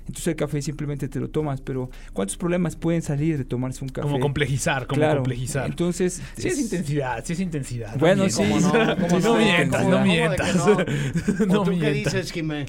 [0.00, 3.88] Entonces el café simplemente te lo tomas, pero ¿cuántos problemas pueden salir de tomarse un
[3.90, 4.06] café?
[4.06, 5.16] Como complejizar, como Claro.
[5.16, 5.66] complejizar.
[5.66, 7.98] Entonces, Sí es intensidad, sí es intensidad.
[7.98, 8.42] Bueno, no sí.
[8.44, 8.70] mientas.
[8.70, 9.08] ¿Cómo no?
[9.08, 9.38] ¿Cómo no, no?
[9.40, 10.56] mientas, ¿Cómo no mientas.
[10.56, 12.66] ¿Cómo de que No ¿O tú qué dices, Jimé?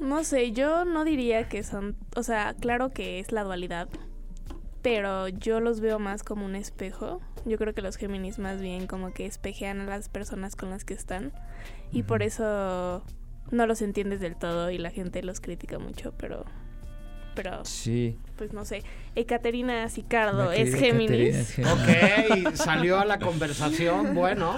[0.00, 3.88] No sé, yo no diría que son, o sea, claro que es la dualidad,
[4.88, 7.20] pero yo los veo más como un espejo.
[7.44, 10.84] Yo creo que los Géminis más bien como que espejean a las personas con las
[10.84, 11.32] que están
[11.92, 13.02] y por eso
[13.50, 16.44] no los entiendes del todo y la gente los critica mucho, pero
[17.34, 18.18] pero Sí.
[18.38, 18.82] Pues no sé.
[19.16, 21.58] Ekaterina Sicardo es Caterina es Géminis.
[21.58, 24.54] Ok, salió a la conversación, bueno,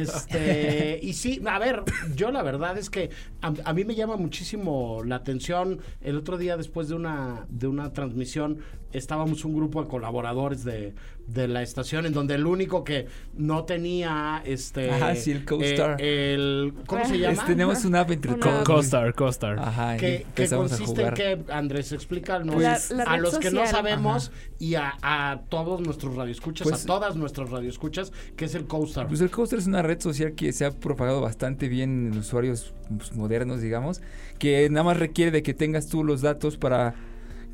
[0.00, 1.82] este, y sí, a ver,
[2.14, 3.10] yo la verdad es que
[3.42, 7.66] a, a mí me llama muchísimo la atención, el otro día después de una, de
[7.68, 8.58] una transmisión,
[8.92, 10.94] estábamos un grupo de colaboradores de,
[11.26, 14.90] de la estación en donde el único que no tenía, este...
[14.90, 15.96] Ajá, sí, el co-star.
[16.00, 17.44] eh, el, ¿Cómo se Es- llama?
[17.44, 18.36] tenemos una app entre.
[18.64, 19.58] Costar, Costar.
[19.58, 23.66] Ajá, que, que consiste en que, Andrés, explícanos La- la a red los que no
[23.66, 28.66] sabemos y a, a todos nuestros radioescuchas, Pues- a todas nuestras radioescuchas, que es el
[28.66, 29.06] CoStar.
[29.08, 32.74] Pues el Coaster es una red social que se ha propagado bastante bien en usuarios
[32.96, 34.00] pues, modernos, digamos,
[34.38, 36.94] que nada más requiere de que tengas tú los datos para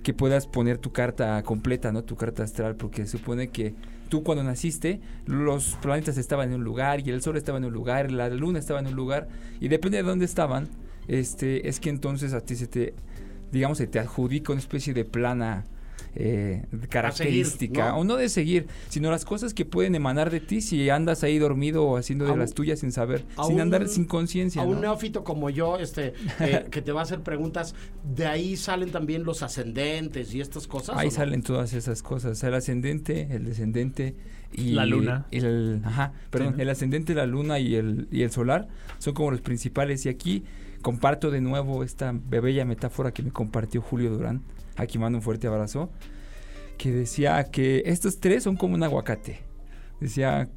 [0.03, 2.03] que puedas poner tu carta completa, ¿no?
[2.05, 3.75] Tu carta astral, porque se supone que
[4.09, 7.73] tú cuando naciste, los planetas estaban en un lugar y el sol estaba en un
[7.73, 9.29] lugar, la luna estaba en un lugar
[9.61, 10.69] y depende de dónde estaban,
[11.07, 12.95] este, es que entonces a ti se te,
[13.53, 15.65] digamos, se te adjudica una especie de plana
[16.17, 17.99] eh, característica, ¿no?
[17.99, 21.39] o no de seguir, sino las cosas que pueden emanar de ti si andas ahí
[21.39, 24.63] dormido o haciendo de las tuyas sin saber, sin un- andar sin conciencia.
[24.63, 27.75] a un neófito como yo, este, eh, que te va a hacer preguntas,
[28.15, 30.97] de ahí salen también los ascendentes y estas cosas.
[30.99, 34.17] Ahí salen todas esas cosas, el ascendente, el descendente
[34.53, 35.27] y La luna.
[35.31, 36.63] el, ajá, perdón, Sí, ¿no?
[36.65, 38.67] el ascendente, la luna y el, y el solar
[38.99, 40.43] son como los principales y aquí
[40.83, 44.43] comparto de nuevo esta bella metáfora que me compartió Julio Durán,
[44.77, 45.91] aquí mando un fuerte abrazo,
[46.79, 49.41] que decía que estos tres son como un aguacate,
[50.01, 50.49] decía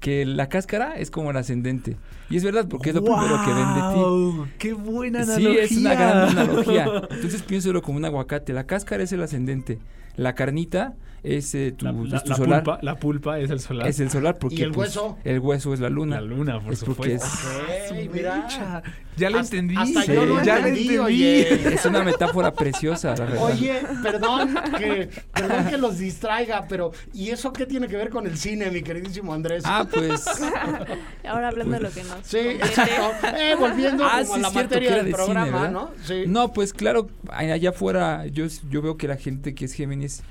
[0.00, 1.96] que la cáscara es como el ascendente
[2.28, 4.52] y es verdad porque es lo primero que ven de ti.
[4.58, 5.62] ¡Qué buena Sí, analogía!
[5.64, 6.84] es una gran analogía.
[7.10, 8.52] Entonces piénselo como un aguacate.
[8.52, 9.78] La cáscara es el ascendente.
[10.16, 10.94] La carnita
[11.36, 12.62] es eh, tu, La, es la- tu la solar.
[12.64, 13.88] pulpa, la pulpa es el solar.
[13.88, 15.18] Es el solar porque ¿Y el pues, hueso?
[15.24, 16.20] el hueso es la luna.
[16.20, 17.92] La luna, por Es porque es- supuesto.
[17.92, 18.82] Ok, Su mira.
[19.16, 19.74] Ya lo Hasta- entendí.
[19.78, 20.98] hasta yo lo ya lo entendí, entendí.
[20.98, 21.74] oye.
[21.74, 23.42] Es una metáfora preciosa, la verdad.
[23.44, 28.26] Oye, perdón que, perdón que los distraiga, pero ¿y eso qué tiene que ver con
[28.26, 29.62] el cine, mi queridísimo Andrés?
[29.66, 30.26] Ah, pues.
[31.26, 33.26] Ahora hablando de lo que nos sí, exacto.
[33.38, 35.70] Eh, volviendo Ah, como sí, a la es cierto, materia del de cine, programa, ¿verdad?
[35.70, 35.90] ¿no?
[36.04, 36.24] Sí.
[36.26, 40.22] No, pues claro, allá afuera yo, yo veo que la gente que es Géminis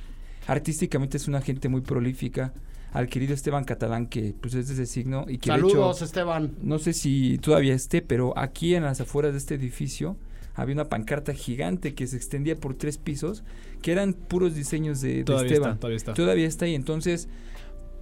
[0.47, 2.53] artísticamente es una gente muy prolífica.
[2.93, 6.01] Al querido Esteban Catalán, que pues es de ese signo y que de hecho Saludos,
[6.01, 6.55] Esteban.
[6.61, 10.15] No sé si todavía esté, pero aquí en las afueras de este edificio
[10.53, 13.43] había una pancarta gigante que se extendía por tres pisos,
[13.81, 15.69] que eran puros diseños de, de Todavía Esteban.
[15.71, 16.13] está, todavía está.
[16.13, 16.75] Todavía está ahí.
[16.75, 17.27] Entonces,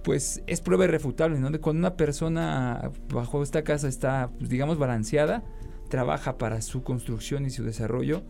[0.04, 1.50] pues es prueba irrefutable, ¿no?
[1.50, 5.42] De cuando una persona bajo esta casa está, pues, digamos, balanceada,
[5.88, 8.22] trabaja para su construcción y su desarrollo,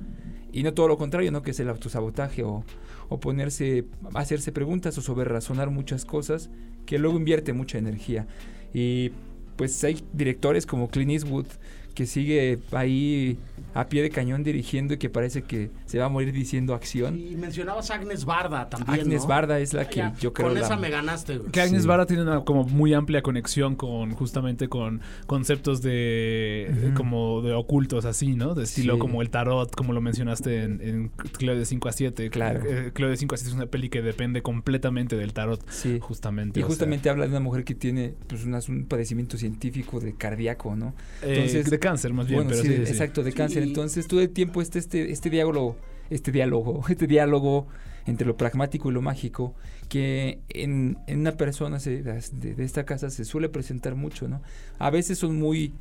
[0.52, 1.42] y no todo lo contrario, ¿no?
[1.42, 2.64] Que es el autosabotaje o,
[3.08, 6.50] o ponerse, hacerse preguntas o sobre razonar muchas cosas,
[6.86, 8.26] que luego invierte mucha energía.
[8.72, 9.10] Y
[9.56, 11.46] pues hay directores como Clint Eastwood
[11.94, 13.38] que sigue ahí
[13.72, 17.18] a pie de cañón dirigiendo y que parece que se va a morir diciendo acción.
[17.18, 19.28] Y mencionabas a Agnes Barda también, Agnes ¿no?
[19.28, 21.50] Barda es la que Ya, yo creo Con la- esa me ganaste, güey.
[21.50, 21.88] Que Agnes Sí.
[21.88, 28.04] Barra tiene una como muy amplia conexión con justamente con conceptos de como de ocultos
[28.04, 28.54] así, ¿no?
[28.54, 28.98] De estilo Sí.
[29.00, 32.30] como el tarot, como lo mencionaste en, en Cleo de 5 a 7.
[32.30, 32.60] Claro.
[32.68, 35.98] Eh, Cleo de 5 a 7 es una peli que depende completamente del tarot, Sí.
[36.00, 36.60] justamente.
[36.60, 40.00] Y o sea, justamente habla de una mujer que tiene pues unas- un padecimiento científico
[40.00, 40.94] de cardíaco, ¿no?
[41.22, 42.92] eh, entonces- de cáncer más bien, bueno, pero sí, sí, sí, sí.
[42.92, 43.62] exacto, de cáncer.
[43.62, 43.68] Sí.
[43.68, 45.76] Entonces todo el tiempo este, este, este diálogo,
[46.10, 47.66] este diálogo, este diálogo
[48.06, 49.54] entre lo pragmático y lo mágico,
[49.88, 54.42] que en, en una persona se- de, de esta casa se suele presentar mucho, ¿no?
[54.78, 55.72] A veces son muy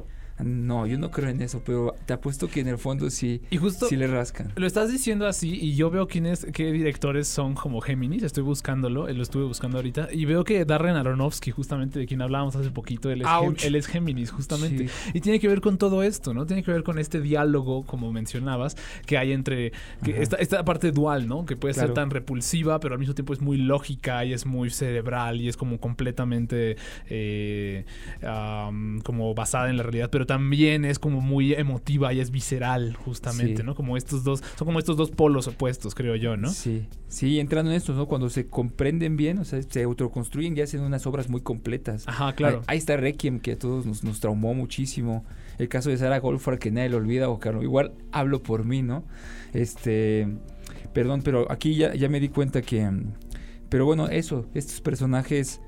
[0.43, 3.57] No, yo no creo en eso, pero te apuesto que en el fondo sí, Y
[3.57, 4.51] justo sí le rascan.
[4.55, 8.23] lo estás diciendo así y yo veo quiénes, qué directores son como Géminis.
[8.23, 10.09] Estoy buscándolo, eh, lo estuve buscando ahorita.
[10.11, 13.63] Y veo que Darren Aronofsky, justamente de quien hablábamos hace poquito, él es, Gem- Ouch.
[13.63, 14.87] él es Géminis, justamente.
[14.87, 15.11] Sí.
[15.13, 16.45] Y tiene que ver con todo esto, ¿no?
[16.47, 18.75] Tiene que ver con este diálogo, como mencionabas,
[19.05, 19.71] que hay entre
[20.03, 21.45] que esta, esta parte dual, ¿no?
[21.45, 24.71] Que puede ser tan repulsiva, pero al mismo tiempo es muy lógica y es muy
[24.71, 26.75] cerebral y es como completamente
[27.07, 27.85] eh,
[29.03, 33.57] como basada en la realidad, pero también es como muy emotiva y es visceral, justamente,
[33.57, 33.63] Sí.
[33.63, 33.75] ¿no?
[33.75, 36.49] Como estos dos, son como estos dos polos opuestos, creo yo, ¿no?
[36.49, 38.07] Sí, sí, entrando en esto, ¿no?
[38.07, 42.07] Cuando se comprenden bien, o sea, se autoconstruyen y hacen unas obras muy completas.
[42.07, 42.59] Ajá, claro.
[42.59, 45.25] Ahí, ahí está Requiem, que a todos nos, nos traumó muchísimo.
[45.57, 48.81] El caso de Sarah Goldfarb, que nadie lo olvida, o que igual hablo por mí,
[48.81, 49.03] ¿no?
[49.53, 50.27] Este,
[50.93, 52.89] perdón, pero aquí ya, ya me di cuenta que,
[53.69, 55.61] pero bueno, eso, estos personajes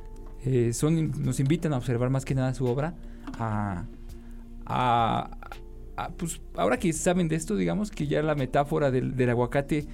[0.44, 2.96] eh, son, nos invitan a observar más que nada su obra,
[3.40, 3.86] a,
[4.66, 5.30] a,
[5.98, 9.88] a, pues ahora que saben de esto, digamos que ya la metáfora del, del aguacate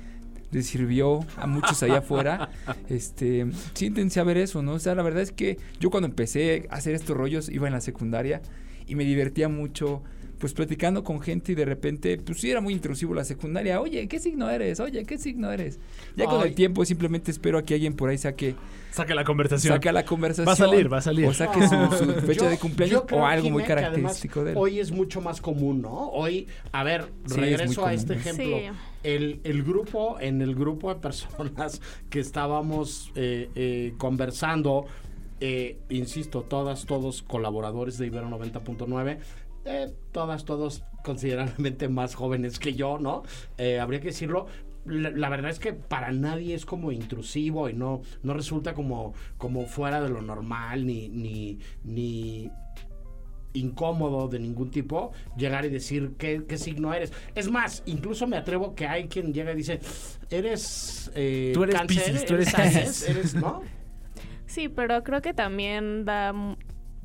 [0.52, 2.50] les sirvió a muchos allá afuera.
[2.90, 4.74] Este, siéntense a ver eso, ¿no?
[4.74, 7.74] O sea, la verdad es que yo cuando empecé a hacer estos rollos iba en
[7.74, 8.42] la secundaria
[8.86, 10.04] y me divertía mucho
[10.42, 13.80] pues platicando con gente y de repente, pues sí era muy intrusivo la secundaria.
[13.80, 14.80] Oye, ¿qué signo eres?
[14.80, 15.80] Oye, ¿qué signo eres?
[16.18, 16.50] Ya con Ay.
[16.50, 18.56] el tiempo simplemente espero a que alguien por ahí saque,
[18.92, 19.74] Saca la conversación.
[19.76, 20.48] saque la conversación.
[20.50, 21.28] Va a salir, va a salir.
[21.28, 24.58] O saque su, su fecha Yo- de cumpleaños o algo muy Jimé, característico de él.
[24.58, 26.10] Hoy es mucho más común, ¿no?
[26.10, 28.00] Hoy, a ver, Sí, es muy regreso a común.
[28.00, 28.46] este ejemplo.
[28.58, 28.64] Sí.
[29.04, 34.86] El, el grupo, en el grupo de personas que estábamos eh, eh, conversando,
[35.40, 39.18] eh, insisto, todas, todos colaboradores de Ibero 90.9,
[39.66, 43.24] eh, todas, todos considerablemente más jóvenes que yo, ¿no?
[43.58, 44.48] Eh, habría que decirlo.
[44.84, 49.14] La, la verdad es que para nadie es como intrusivo y no, no resulta como,
[49.38, 52.50] como fuera de lo normal ni, ni, ni
[53.54, 57.14] incómodo de ningún tipo llegar y decir qué, qué signo eres.
[57.36, 59.80] Es más, incluso me atrevo que hay quien llega y dice,
[60.32, 61.12] eres...
[61.14, 63.10] eh, Tú eres cáncer, Piscis, tú eres Aries, Piscis".
[63.10, 63.62] eres, ¿no?
[64.48, 66.34] Sí, pero creo que también da...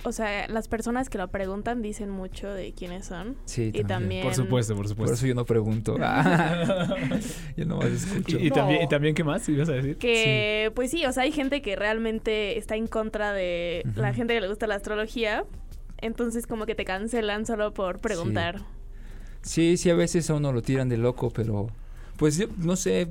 [0.05, 3.37] O sea, las personas que lo preguntan dicen mucho de quiénes son.
[3.47, 3.87] Sí, y también.
[3.89, 4.23] también...
[4.23, 5.15] Por supuesto, por Por supuesto.
[5.15, 5.97] eso yo no pregunto.
[7.57, 8.39] yo nomás escucho.
[8.39, 8.55] y, y No.
[8.57, 9.97] también, y también, ¿qué más ibas a decir?
[9.97, 14.35] Que, pues sí, o sea, hay gente que realmente está en contra de la gente
[14.35, 15.45] que le gusta la astrología.
[15.99, 18.61] Entonces, como que te cancelan solo por preguntar.
[19.43, 21.69] Sí, sí, a veces a uno lo tiran de loco, pero
[22.17, 23.09] pues yo no sé.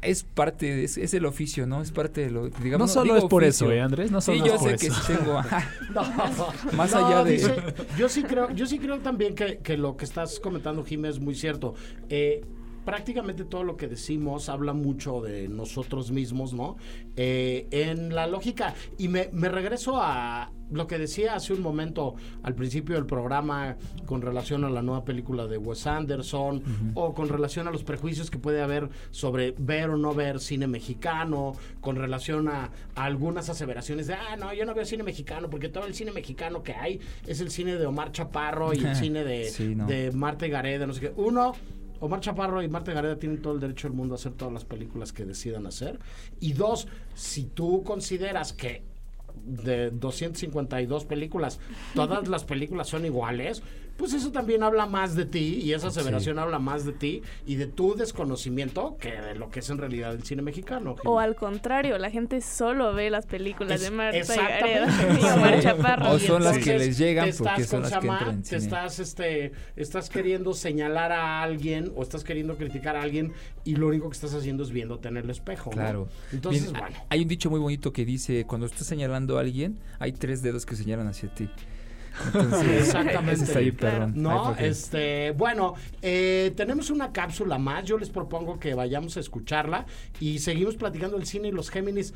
[0.00, 1.82] Es parte, es, es el oficio, ¿no?
[1.82, 2.88] Es parte de lo, digamos.
[2.88, 3.66] No solo digo es por oficio.
[3.66, 4.10] eso, ¿eh, Andrés?
[4.10, 4.94] No solo sí, yo es por sé eso.
[4.94, 5.42] que sí tengo.
[6.76, 7.54] Más No, allá de- dice-
[7.98, 11.22] yo sí creo, yo sí creo también que, que lo que estás comentando, Jiménez, es
[11.22, 11.74] muy cierto.
[12.08, 12.44] Eh,
[12.88, 16.78] prácticamente todo lo que decimos habla mucho de nosotros mismos, ¿no?
[17.16, 22.14] Eh, en la lógica, y me, me regreso a lo que decía hace un momento
[22.42, 23.76] al principio del programa
[24.06, 26.62] con relación a la nueva película de Wes Anderson
[26.94, 30.66] o con relación a los prejuicios que puede haber sobre ver o no ver cine
[30.66, 35.50] mexicano, con relación a, a algunas aseveraciones de, ah, no, yo no veo cine mexicano
[35.50, 38.96] porque todo el cine mexicano que hay es el cine de Omar Chaparro y el
[38.96, 39.86] cine de, Sí, no.
[39.86, 41.12] de Marta y Gareda, no sé qué.
[41.16, 41.54] Uno,
[42.00, 44.64] Omar Chaparro y Marta Gareda tienen todo el derecho del mundo a hacer todas las
[44.64, 45.98] películas que decidan hacer.
[46.40, 48.82] Y dos, si tú consideras que
[49.44, 51.60] de 252 películas,
[51.94, 53.62] todas las películas son iguales,
[53.98, 57.56] pues eso también habla más de ti y esa aseveración habla más de ti y
[57.56, 60.94] de tu desconocimiento que de lo que es en realidad el cine mexicano.
[60.96, 61.02] Jimmy.
[61.12, 64.80] O al contrario, la gente solo ve las películas Es- de Marta y exactamente.
[65.02, 66.10] Gareda y Omar Chaparro.
[66.12, 68.18] O son las que les llegan porque son ¿cómo las se que llama?
[68.18, 68.62] entran en Te cine.
[68.62, 73.32] estás, este, estás queriendo señalar a alguien o estás queriendo criticar a alguien
[73.64, 75.70] y lo único que estás haciendo es viéndote en el espejo.
[75.70, 75.76] ¿no?
[75.76, 76.08] Claro.
[76.32, 76.96] Entonces, Bien, bueno.
[77.08, 80.64] Hay un dicho muy bonito que dice, cuando estás señalando a alguien, hay tres dedos
[80.66, 81.48] que señalan hacia ti.
[82.26, 83.44] Entonces, Exactamente.
[83.44, 87.84] está ahí, No, este, bueno, eh, tenemos una cápsula más.
[87.84, 89.86] Yo les propongo que vayamos a escucharla
[90.20, 92.14] y seguimos platicando el cine y los Géminis.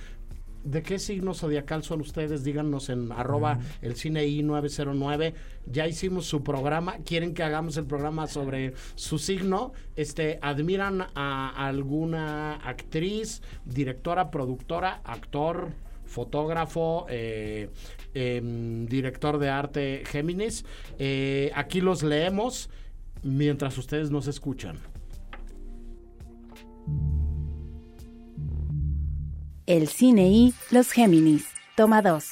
[0.65, 2.45] ¿De qué signo zodiacal son ustedes?
[2.45, 5.35] Díganos en arroba el cine I909.
[5.67, 6.99] Ya hicimos su programa.
[7.05, 9.73] ¿Quieren que hagamos el programa sobre su signo?
[9.97, 15.71] Este, ¿Admiran a alguna actriz, directora, productora, actor,
[16.13, 17.71] fotógrafo, eh,
[18.15, 20.65] em, director de arte Géminis?
[20.99, 22.71] Eh, aquí los leemos
[23.23, 24.79] mientras ustedes nos escuchan.
[29.67, 31.47] El cine y los Géminis.
[31.77, 32.25] Toma 2.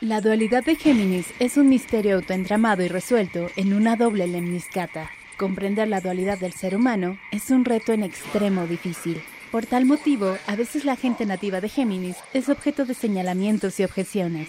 [0.00, 5.10] La dualidad de Géminis es un misterio autoentramado y resuelto en una doble lemniscata.
[5.38, 9.22] Comprender la dualidad del ser humano es un reto en extremo difícil.
[9.50, 13.84] Por tal motivo, a veces la gente nativa de Géminis es objeto de señalamientos y
[13.84, 14.48] objeciones.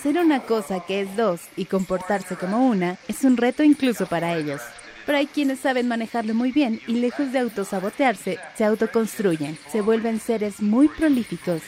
[0.00, 4.36] Ser una cosa que es dos y comportarse como una es un reto incluso para
[4.36, 4.60] ellos.
[5.06, 10.20] Pero hay quienes saben manejarlo muy bien y lejos de autosabotearse, se autoconstruyen, se vuelven
[10.20, 11.62] seres muy prolíficos.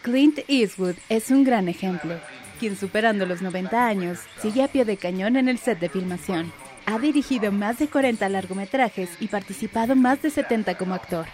[0.00, 2.18] Clint Eastwood es un gran ejemplo,
[2.58, 6.50] quien superando los 90 años sigue a pie de cañón en el set de filmación.
[6.86, 11.26] Ha dirigido más de 40 largometrajes y participado más de 70 como actor.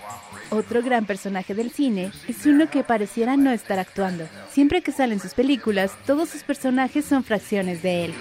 [0.52, 4.28] Otro gran personaje del cine es uno que pareciera no estar actuando.
[4.50, 8.14] Siempre que salen sus películas, todos sus personajes son fracciones de él.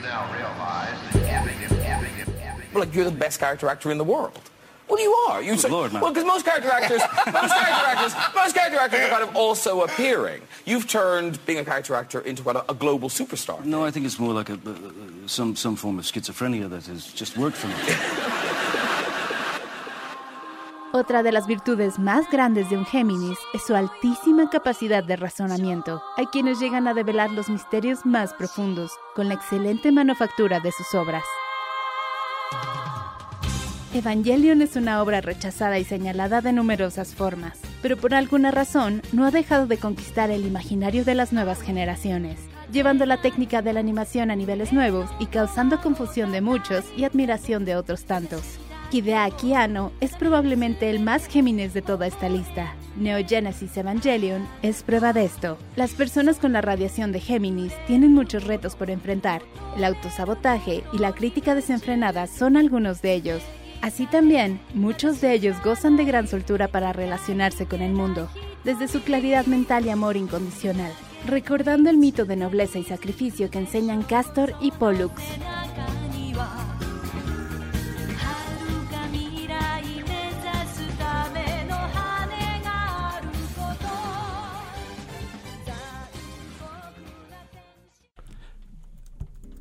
[2.74, 4.40] Well, like you're the best character actor in the world.
[4.88, 5.42] Well, you are.
[5.42, 6.02] You Good Lord, man.
[6.02, 7.02] Well, because most character actors,
[7.32, 10.42] most character actors, most character actors are kind of also appearing.
[10.66, 13.64] You've turned being a character actor into a, a global superstar.
[13.64, 14.58] No, I think it's more like a, uh,
[15.28, 17.74] some some form of schizophrenia that has just worked for me.
[20.94, 26.04] Otra de las virtudes más grandes de un Géminis es su altísima capacidad de razonamiento.
[26.18, 30.94] Hay quienes llegan a develar los misterios más profundos con la excelente manufactura de sus
[30.94, 31.24] obras.
[33.94, 39.26] Evangelion es una obra rechazada y señalada de numerosas formas, pero por alguna razón no
[39.26, 42.38] ha dejado de conquistar el imaginario de las nuevas generaciones,
[42.70, 47.06] llevando la técnica de la animación a niveles nuevos y causando confusión de muchos y
[47.06, 48.60] admiración de otros tantos.
[48.92, 52.76] Hideaki Anno es probablemente el más Géminis de toda esta lista.
[52.98, 55.58] Neo Genesis Evangelion es prueba de esto.
[55.78, 59.44] Las personas con la radiación de Géminis tienen muchos retos por enfrentar.
[59.78, 63.42] El autosabotaje y la crítica desenfrenada son algunos de ellos.
[63.82, 68.28] Así también, muchos de ellos gozan de gran soltura para relacionarse con el mundo,
[68.66, 70.92] desde su claridad mental y amor incondicional,
[71.26, 75.22] recordando el mito de nobleza y sacrificio que enseñan Castor y Pollux.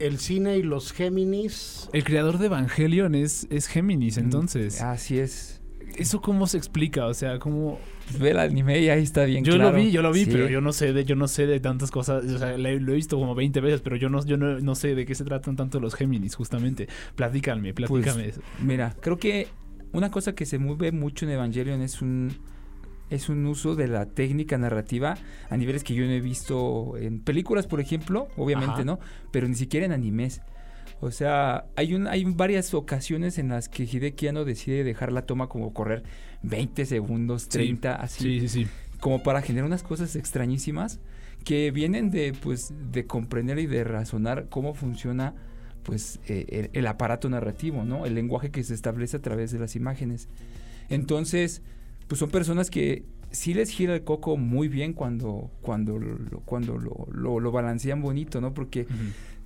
[0.00, 1.88] El cine y los Géminis.
[1.92, 4.80] El creador de Evangelion es, es Géminis, entonces.
[4.80, 5.60] Así es.
[5.96, 7.06] ¿Eso cómo se explica?
[7.06, 7.78] O sea, ¿cómo...?
[8.18, 9.70] Ve el anime y ahí está bien Yo claro.
[9.70, 10.30] lo vi, yo lo vi, Sí.
[10.32, 12.24] pero yo no sé de, yo no sé de tantas cosas.
[12.24, 14.94] O sea, lo he visto como 20 veces, pero yo no, yo no, no sé
[14.96, 16.88] de qué se tratan tanto los Géminis, justamente.
[17.14, 18.40] Platícame, Pues, platícame eso.
[18.64, 19.46] Mira, creo que
[19.92, 22.32] una cosa que se mueve mucho en Evangelion es un
[23.10, 25.16] es un uso de la técnica narrativa
[25.48, 28.84] a niveles que yo no he visto en películas, por ejemplo, obviamente Ajá.
[28.84, 29.00] no,
[29.30, 30.40] pero ni siquiera en animes.
[31.00, 35.22] O sea, hay un, hay varias ocasiones en las que Hideki Anno decide dejar la
[35.22, 36.04] toma como correr
[36.42, 38.22] 20 segundos, 30, así.
[38.22, 38.68] Sí, sí, sí.
[39.00, 41.00] Como para generar unas cosas extrañísimas
[41.44, 45.34] que vienen de, pues, de comprender y de razonar cómo funciona
[45.82, 48.04] pues eh, el, el aparato narrativo, ¿no?
[48.04, 50.28] El lenguaje que se establece a través de las imágenes.
[50.90, 51.62] Entonces,
[52.10, 56.76] pues son personas que sí les gira el coco muy bien cuando, cuando, lo, cuando
[56.76, 58.52] lo, lo- lo balancean bonito, ¿no?
[58.52, 58.88] Porque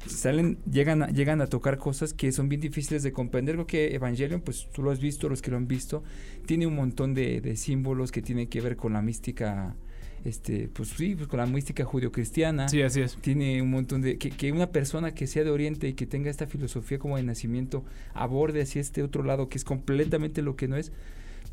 [0.07, 3.57] salen, llegan a, llegan a tocar cosas que son bien difíciles de comprender.
[3.57, 6.03] Creo que Evangelion, pues tú lo has visto, los que lo han visto,
[6.47, 9.77] tiene un montón de, de símbolos que tienen que ver con la mística,
[10.25, 12.71] este, pues sí, pues con la mística judio-cristiana.
[12.71, 13.19] Sí, así es.
[13.21, 14.17] Tiene un montón de...
[14.17, 17.23] Que, que una persona que sea de Oriente y que tenga esta filosofía como de
[17.25, 17.85] nacimiento
[18.15, 20.93] aborde hacia este otro lado que es completamente lo que no es,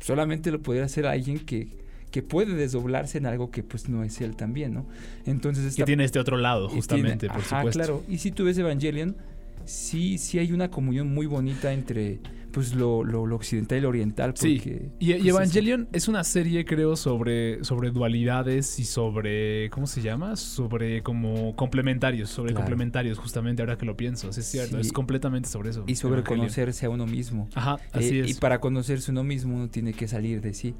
[0.00, 1.68] solamente lo podría hacer alguien que,
[2.10, 4.86] que puede desdoblarse en algo que pues no es él también, ¿no?
[5.26, 7.78] Entonces Que esta- tiene este otro lado, tiene- justamente, por ajá, supuesto.
[7.78, 8.02] claro.
[8.08, 9.16] Y si tú ves Evangelion,
[9.64, 12.18] sí, sí hay una comunión muy bonita entre
[12.52, 14.34] pues lo, lo, lo occidental y lo oriental.
[14.36, 18.84] Sí, Porque, y, y pues, es- Evangelion es una serie, creo, sobre, sobre dualidades y
[18.84, 20.36] sobre, ¿cómo se llama?
[20.36, 22.64] Sobre como complementarios, sobre Claro.
[22.64, 24.32] complementarios, justamente ahora que lo pienso.
[24.32, 24.82] Sí, es cierto, Sí.
[24.82, 25.84] es completamente sobre eso.
[25.86, 26.40] y sobre Evangelion.
[26.46, 27.48] conocerse a uno mismo.
[27.54, 28.30] Ajá, así Eh, es.
[28.30, 30.74] Y para conocerse uno mismo uno tiene que salir de sí.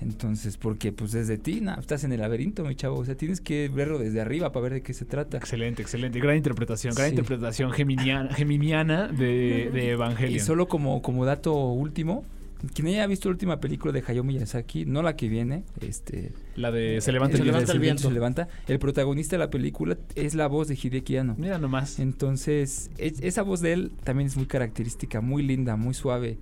[0.00, 2.98] Entonces, porque pues desde ti, na, estás en el laberinto, mi chavo.
[2.98, 5.38] O sea, tienes que verlo desde arriba para ver de qué se trata.
[5.38, 6.20] Excelente, excelente.
[6.20, 7.14] Gran interpretación, gran Sí.
[7.14, 10.36] interpretación geminiana, geminiana de, de Evangelion.
[10.36, 12.24] Y solo como, como dato último,
[12.74, 16.32] quien haya visto la última película de Hayao Miyazaki, no la que viene, este...
[16.56, 17.66] La de Se levanta el de viento.
[17.66, 18.48] Se levanta Se levanta.
[18.66, 21.36] El protagonista de la película es la voz de Hideki Anno.
[21.38, 21.98] Mira nomás.
[22.00, 26.38] Entonces, es- esa voz de él también es muy característica, muy linda, muy suave.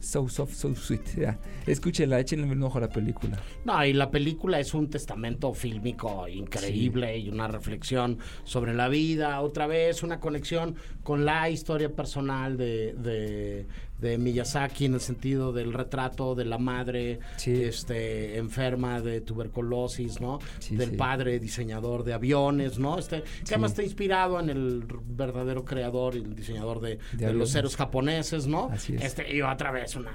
[0.00, 1.16] So soft, so sweet.
[1.16, 3.38] Ya, Escúchela, échenle un ojo a la película.
[3.64, 9.40] No, y la película es un testamento fílmico increíble y una reflexión sobre la vida,
[9.40, 13.66] otra vez una conexión con la historia personal de, de,
[14.00, 20.38] de Miyazaki en el sentido del retrato de la madre este, enferma de tuberculosis, ¿no?
[20.58, 20.96] Sí, del sí.
[20.96, 22.98] padre diseñador de aviones, ¿no?
[22.98, 27.52] Este, que además está inspirado en el verdadero creador y el diseñador de, de los
[27.52, 28.70] ceros japoneses, ¿no?
[28.72, 29.04] Así es.
[29.04, 30.12] Este, y otra vez una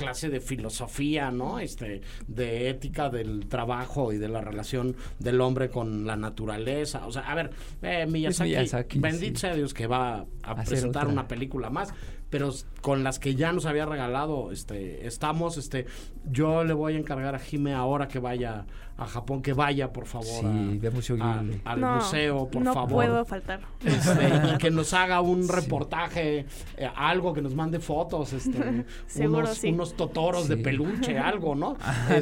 [0.00, 1.58] clase de filosofía, ¿no?
[1.58, 7.06] Este, de ética del trabajo y de la relación del hombre con la naturaleza.
[7.06, 7.50] O sea, a ver,
[7.82, 11.12] eh, Miyazaki, Miyazaki, bendito sea Dios que va a presentar otra.
[11.12, 11.92] una película más,
[12.30, 12.50] pero
[12.80, 15.86] con las que ya nos había regalado, este, estamos, este,
[16.24, 18.66] yo le voy a encargar a Jime ahora que vaya
[18.96, 21.16] a Japón, que vaya, por favor, Sí, a Museo
[21.64, 22.90] al No, museo, por no favor.
[22.92, 23.60] puedo faltar.
[23.84, 26.44] Este, y que nos haga un reportaje,
[26.76, 29.70] eh, algo, que nos mande fotos, este, Seguro, unos, sí.
[29.72, 31.76] unos totoros de peluche, algo, ¿no?
[32.08, 32.18] Ándale.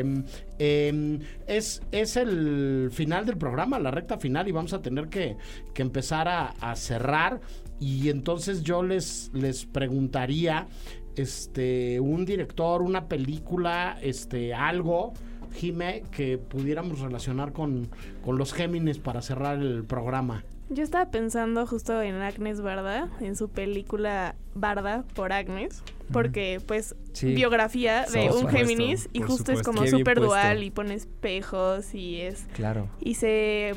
[0.58, 1.18] em,
[1.48, 5.36] es, es el final del programa, la recta final, y vamos a tener que,
[5.74, 7.40] que empezar a, a cerrar.
[7.80, 10.66] Y entonces yo les, les preguntaría,
[11.16, 15.12] este, un director, una película, este, algo.
[15.54, 17.88] Jime, que pudiéramos relacionar con,
[18.24, 20.44] con los Géminis para cerrar el programa.
[20.68, 26.94] Yo estaba pensando justo en Agnes Barda, en su película Barda por Agnes, porque pues
[27.12, 27.32] Sí.
[27.34, 32.20] biografía de un supuesto, Géminis y justo es como súper dual y pone espejos y
[32.20, 32.88] es Claro.
[33.00, 33.74] y se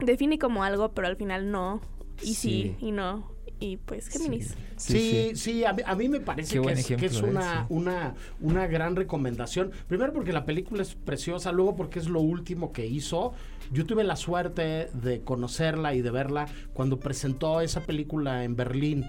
[0.00, 1.80] define como algo, pero al final no
[2.22, 2.76] y sí, Sí.
[2.80, 4.54] y no y pues Géminis.
[4.76, 7.30] Sí, sí, a, mí, a mí me parece que es, que es ejemplo, ¿eh?
[7.30, 9.70] una, una, una gran recomendación.
[9.88, 13.32] Primero porque la película es preciosa, luego porque es lo último que hizo.
[13.72, 19.06] Yo tuve la suerte de conocerla y de verla cuando presentó esa película en Berlín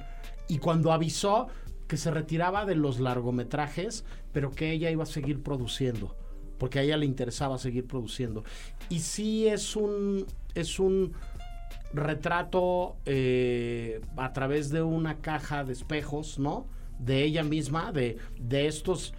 [0.48, 1.48] y cuando avisó
[1.88, 6.16] que se retiraba de los largometrajes, pero que ella iba a seguir produciendo
[6.58, 8.44] porque a ella le interesaba seguir produciendo.
[8.90, 11.14] Y sí es un, es un
[11.94, 16.68] retrato eh, a través de una caja de espejos, ¿no?
[17.00, 19.14] De ella misma, de, de estos,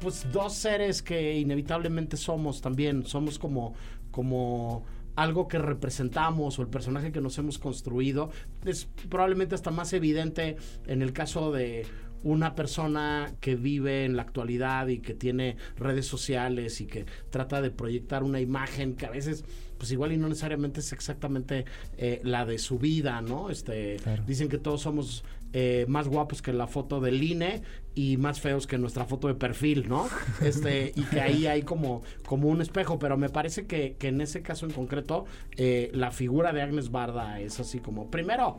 [0.00, 3.74] pues dos seres que inevitablemente somos también, somos como,
[4.10, 4.84] como
[5.16, 8.30] algo que representamos o el personaje que nos hemos construido.
[8.64, 11.86] Es probablemente hasta más evidente en el caso de
[12.22, 17.62] una persona que vive en la actualidad y que tiene redes sociales y que trata
[17.62, 19.44] de proyectar una imagen que a veces
[19.80, 21.64] pues igual y no necesariamente es exactamente
[21.96, 23.48] eh, la de su vida, ¿no?
[23.50, 24.22] Este, Claro.
[24.26, 25.24] dicen que todos somos
[25.54, 27.62] eh, más guapos que la foto del INE
[27.94, 30.06] y más feos que nuestra foto de perfil, ¿no?
[30.42, 34.20] Este, y que ahí hay como, como un espejo, pero me parece que, que en
[34.20, 35.24] ese caso en concreto,
[35.56, 38.58] eh, la figura de Agnes Barda es así como, primero,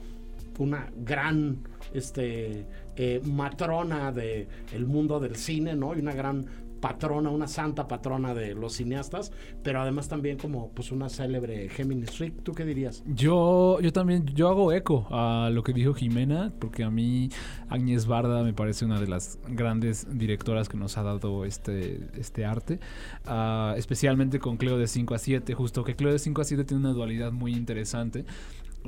[0.60, 1.60] una gran
[1.94, 2.66] este
[2.98, 5.96] eh, matrona de el mundo del cine, ¿no?
[5.96, 6.46] Y una gran
[6.82, 9.32] patrona, una santa patrona de los cineastas,
[9.64, 13.04] pero además también como pues una célebre Géminis Rick, ¿tú qué dirías?
[13.06, 17.30] Yo, yo también, yo hago eco a lo que dijo Jimena, porque a mí
[17.70, 22.44] Áñez Barda me parece una de las grandes directoras que nos ha dado este, este
[22.44, 22.80] arte,
[23.26, 26.64] Ah, especialmente con Cleo de 5 a 7, justo que Cleo de 5 a 7
[26.64, 28.26] tiene una dualidad muy interesante.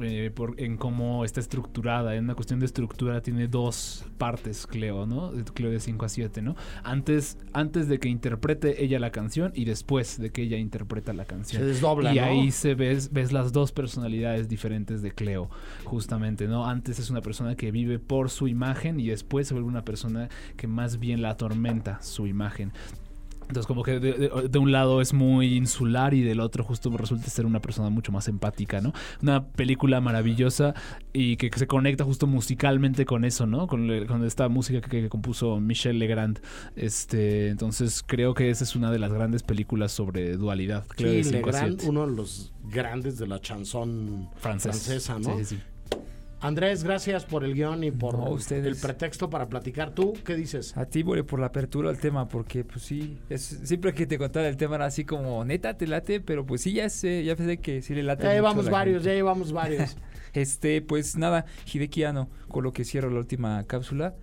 [0.01, 5.05] Eh, por, en cómo está estructurada, en una cuestión de estructura tiene dos partes Cleo,
[5.05, 5.31] ¿no?
[5.53, 6.55] Cleo de 5 a 7, ¿no?
[6.83, 11.25] Antes, antes de que interprete ella la canción y después de que ella interpreta la
[11.25, 11.61] canción.
[11.61, 12.23] Se desdobla, Y ¿no?
[12.23, 15.49] ahí se ves, ves las dos personalidades diferentes de Cleo,
[15.83, 16.65] justamente, ¿no?
[16.65, 20.29] Antes es una persona que vive por su imagen y después se vuelve una persona
[20.57, 22.71] que más bien la atormenta su imagen.
[23.47, 26.89] Entonces como que de, de- de un lado es muy insular y del otro justo
[26.97, 28.93] resulta ser una persona mucho más empática, ¿no?
[29.21, 30.73] Una película maravillosa
[31.13, 33.67] y que, que se conecta justo musicalmente con eso, ¿no?
[33.67, 36.39] Con, le- con esta música que, que compuso Michel Legrand.
[36.75, 40.85] Este, entonces creo que esa es una de las grandes películas sobre dualidad.
[40.87, 41.89] Cleo de Sí, 5 a Legrand, 7.
[41.89, 44.71] uno de los grandes de la chanson Francés.
[44.71, 45.37] francesa, ¿no?
[45.39, 45.59] Sí, sí.
[46.43, 48.65] Andrés, gracias por el guion y por No, ustedes.
[48.65, 49.95] el pretexto para platicar.
[49.95, 50.75] ¿Tú qué dices?
[50.75, 54.17] A ti, Bore, por la apertura al tema, porque pues sí, es, siempre que te
[54.17, 57.37] contaba el tema era así como, neta, te late, pero pues sí, ya sé, ya
[57.37, 58.25] sé que sí le late.
[58.25, 59.09] Ya llevamos varios, gente.
[59.09, 59.95] ya llevamos varios.
[60.33, 64.15] Este, pues nada, Hideki Anno, con lo que cierro la última cápsula,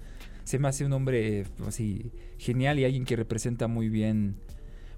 [0.43, 4.35] se me hace un hombre pues, así genial y alguien que representa muy bien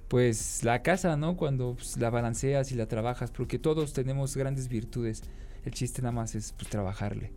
[0.08, 1.36] pues la casa, ¿no?
[1.36, 5.22] Cuando pues, la balanceas y la trabajas, porque todos tenemos grandes virtudes.
[5.64, 7.32] El chiste nada más es pues trabajarle.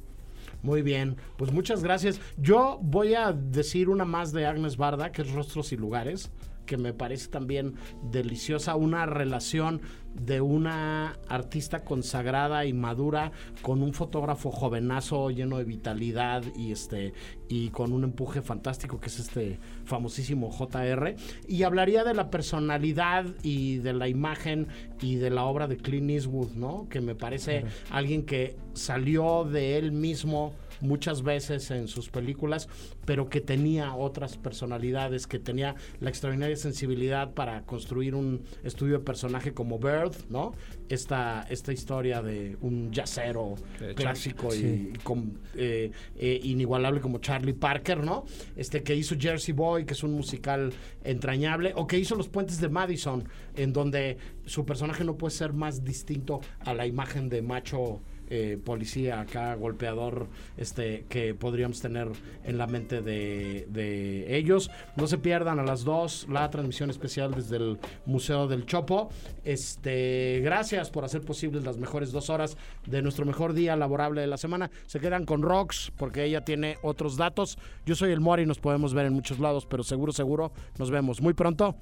[0.61, 2.19] Muy bien, pues muchas gracias.
[2.37, 6.31] Yo voy a decir una más de Agnes Barda, que es Rostros y Lugares,
[6.65, 7.75] que me parece también
[8.11, 9.81] deliciosa, una relación
[10.19, 17.13] de una artista consagrada y madura con un fotógrafo jovenazo lleno de vitalidad y este
[17.47, 21.15] y con un empuje fantástico que es este famosísimo JR
[21.47, 24.67] y hablaría de la personalidad y de la imagen
[25.01, 26.87] y de la obra de Clint Eastwood, ¿no?
[26.89, 30.53] Que me parece alguien que salió de él mismo
[30.87, 32.67] muchas veces en sus películas,
[33.05, 39.03] pero que tenía otras personalidades, que tenía la extraordinaria sensibilidad para construir un estudio de
[39.03, 40.53] personaje como Bird, ¿no?
[40.89, 44.91] Esta, esta historia de un yacero De clásico y, Sí.
[44.93, 48.25] y con- eh, eh, inigualable como Charlie Parker, ¿no?
[48.55, 50.71] Este que hizo Jersey Boy, que es un musical
[51.03, 55.53] entrañable, o que hizo Los Puentes de Madison, en donde su personaje no puede ser
[55.53, 62.07] más distinto a la imagen de macho eh, policía acá, golpeador, este, que podríamos tener
[62.43, 64.71] en la mente de, de ellos.
[64.95, 69.09] No se pierdan a las dos la transmisión especial desde el Museo del Chopo.
[69.43, 74.27] Este, gracias por hacer posibles las mejores dos horas de nuestro mejor día laborable de
[74.27, 74.71] la semana.
[74.85, 77.57] Se quedan con Rox porque ella tiene otros datos.
[77.85, 81.21] Yo soy el Mori nos podemos ver en muchos lados, pero seguro, seguro nos vemos
[81.21, 81.75] muy pronto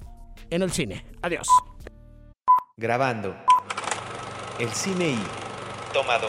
[0.50, 1.04] en el cine.
[1.22, 1.48] Adiós.
[2.76, 3.34] Grabando.
[4.58, 5.43] El cine y.
[5.94, 6.28] Toma 2.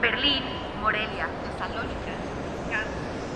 [0.00, 0.42] Berlín,
[0.80, 2.12] Morelia, Tesalónica,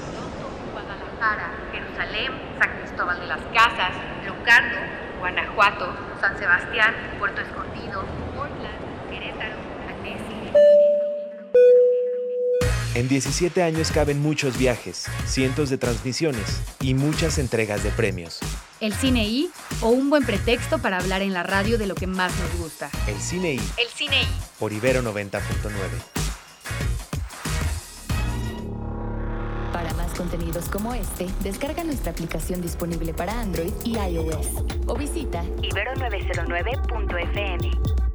[0.02, 3.92] Toronto, Guadalajara, Jerusalén, San Cristóbal de las Casas,
[4.26, 4.80] Locarno,
[5.20, 8.04] Guanajuato, San Sebastián, Puerto Escondido,
[8.34, 9.54] Portland, Querétaro,
[9.88, 10.50] Annecy.
[12.96, 18.40] En 17 años caben muchos viajes, cientos de transmisiones y muchas entregas de premios.
[18.80, 19.50] El cine I
[19.80, 22.88] o un buen pretexto para hablar en la radio de lo que más nos gusta.
[23.08, 23.60] El cine y.
[23.76, 24.28] El cine I.
[24.58, 25.40] Por Ibero 90.9.
[29.72, 35.42] Para más contenidos como este, descarga nuestra aplicación disponible para Android y iOS o visita
[35.42, 38.07] Ibero909.fm.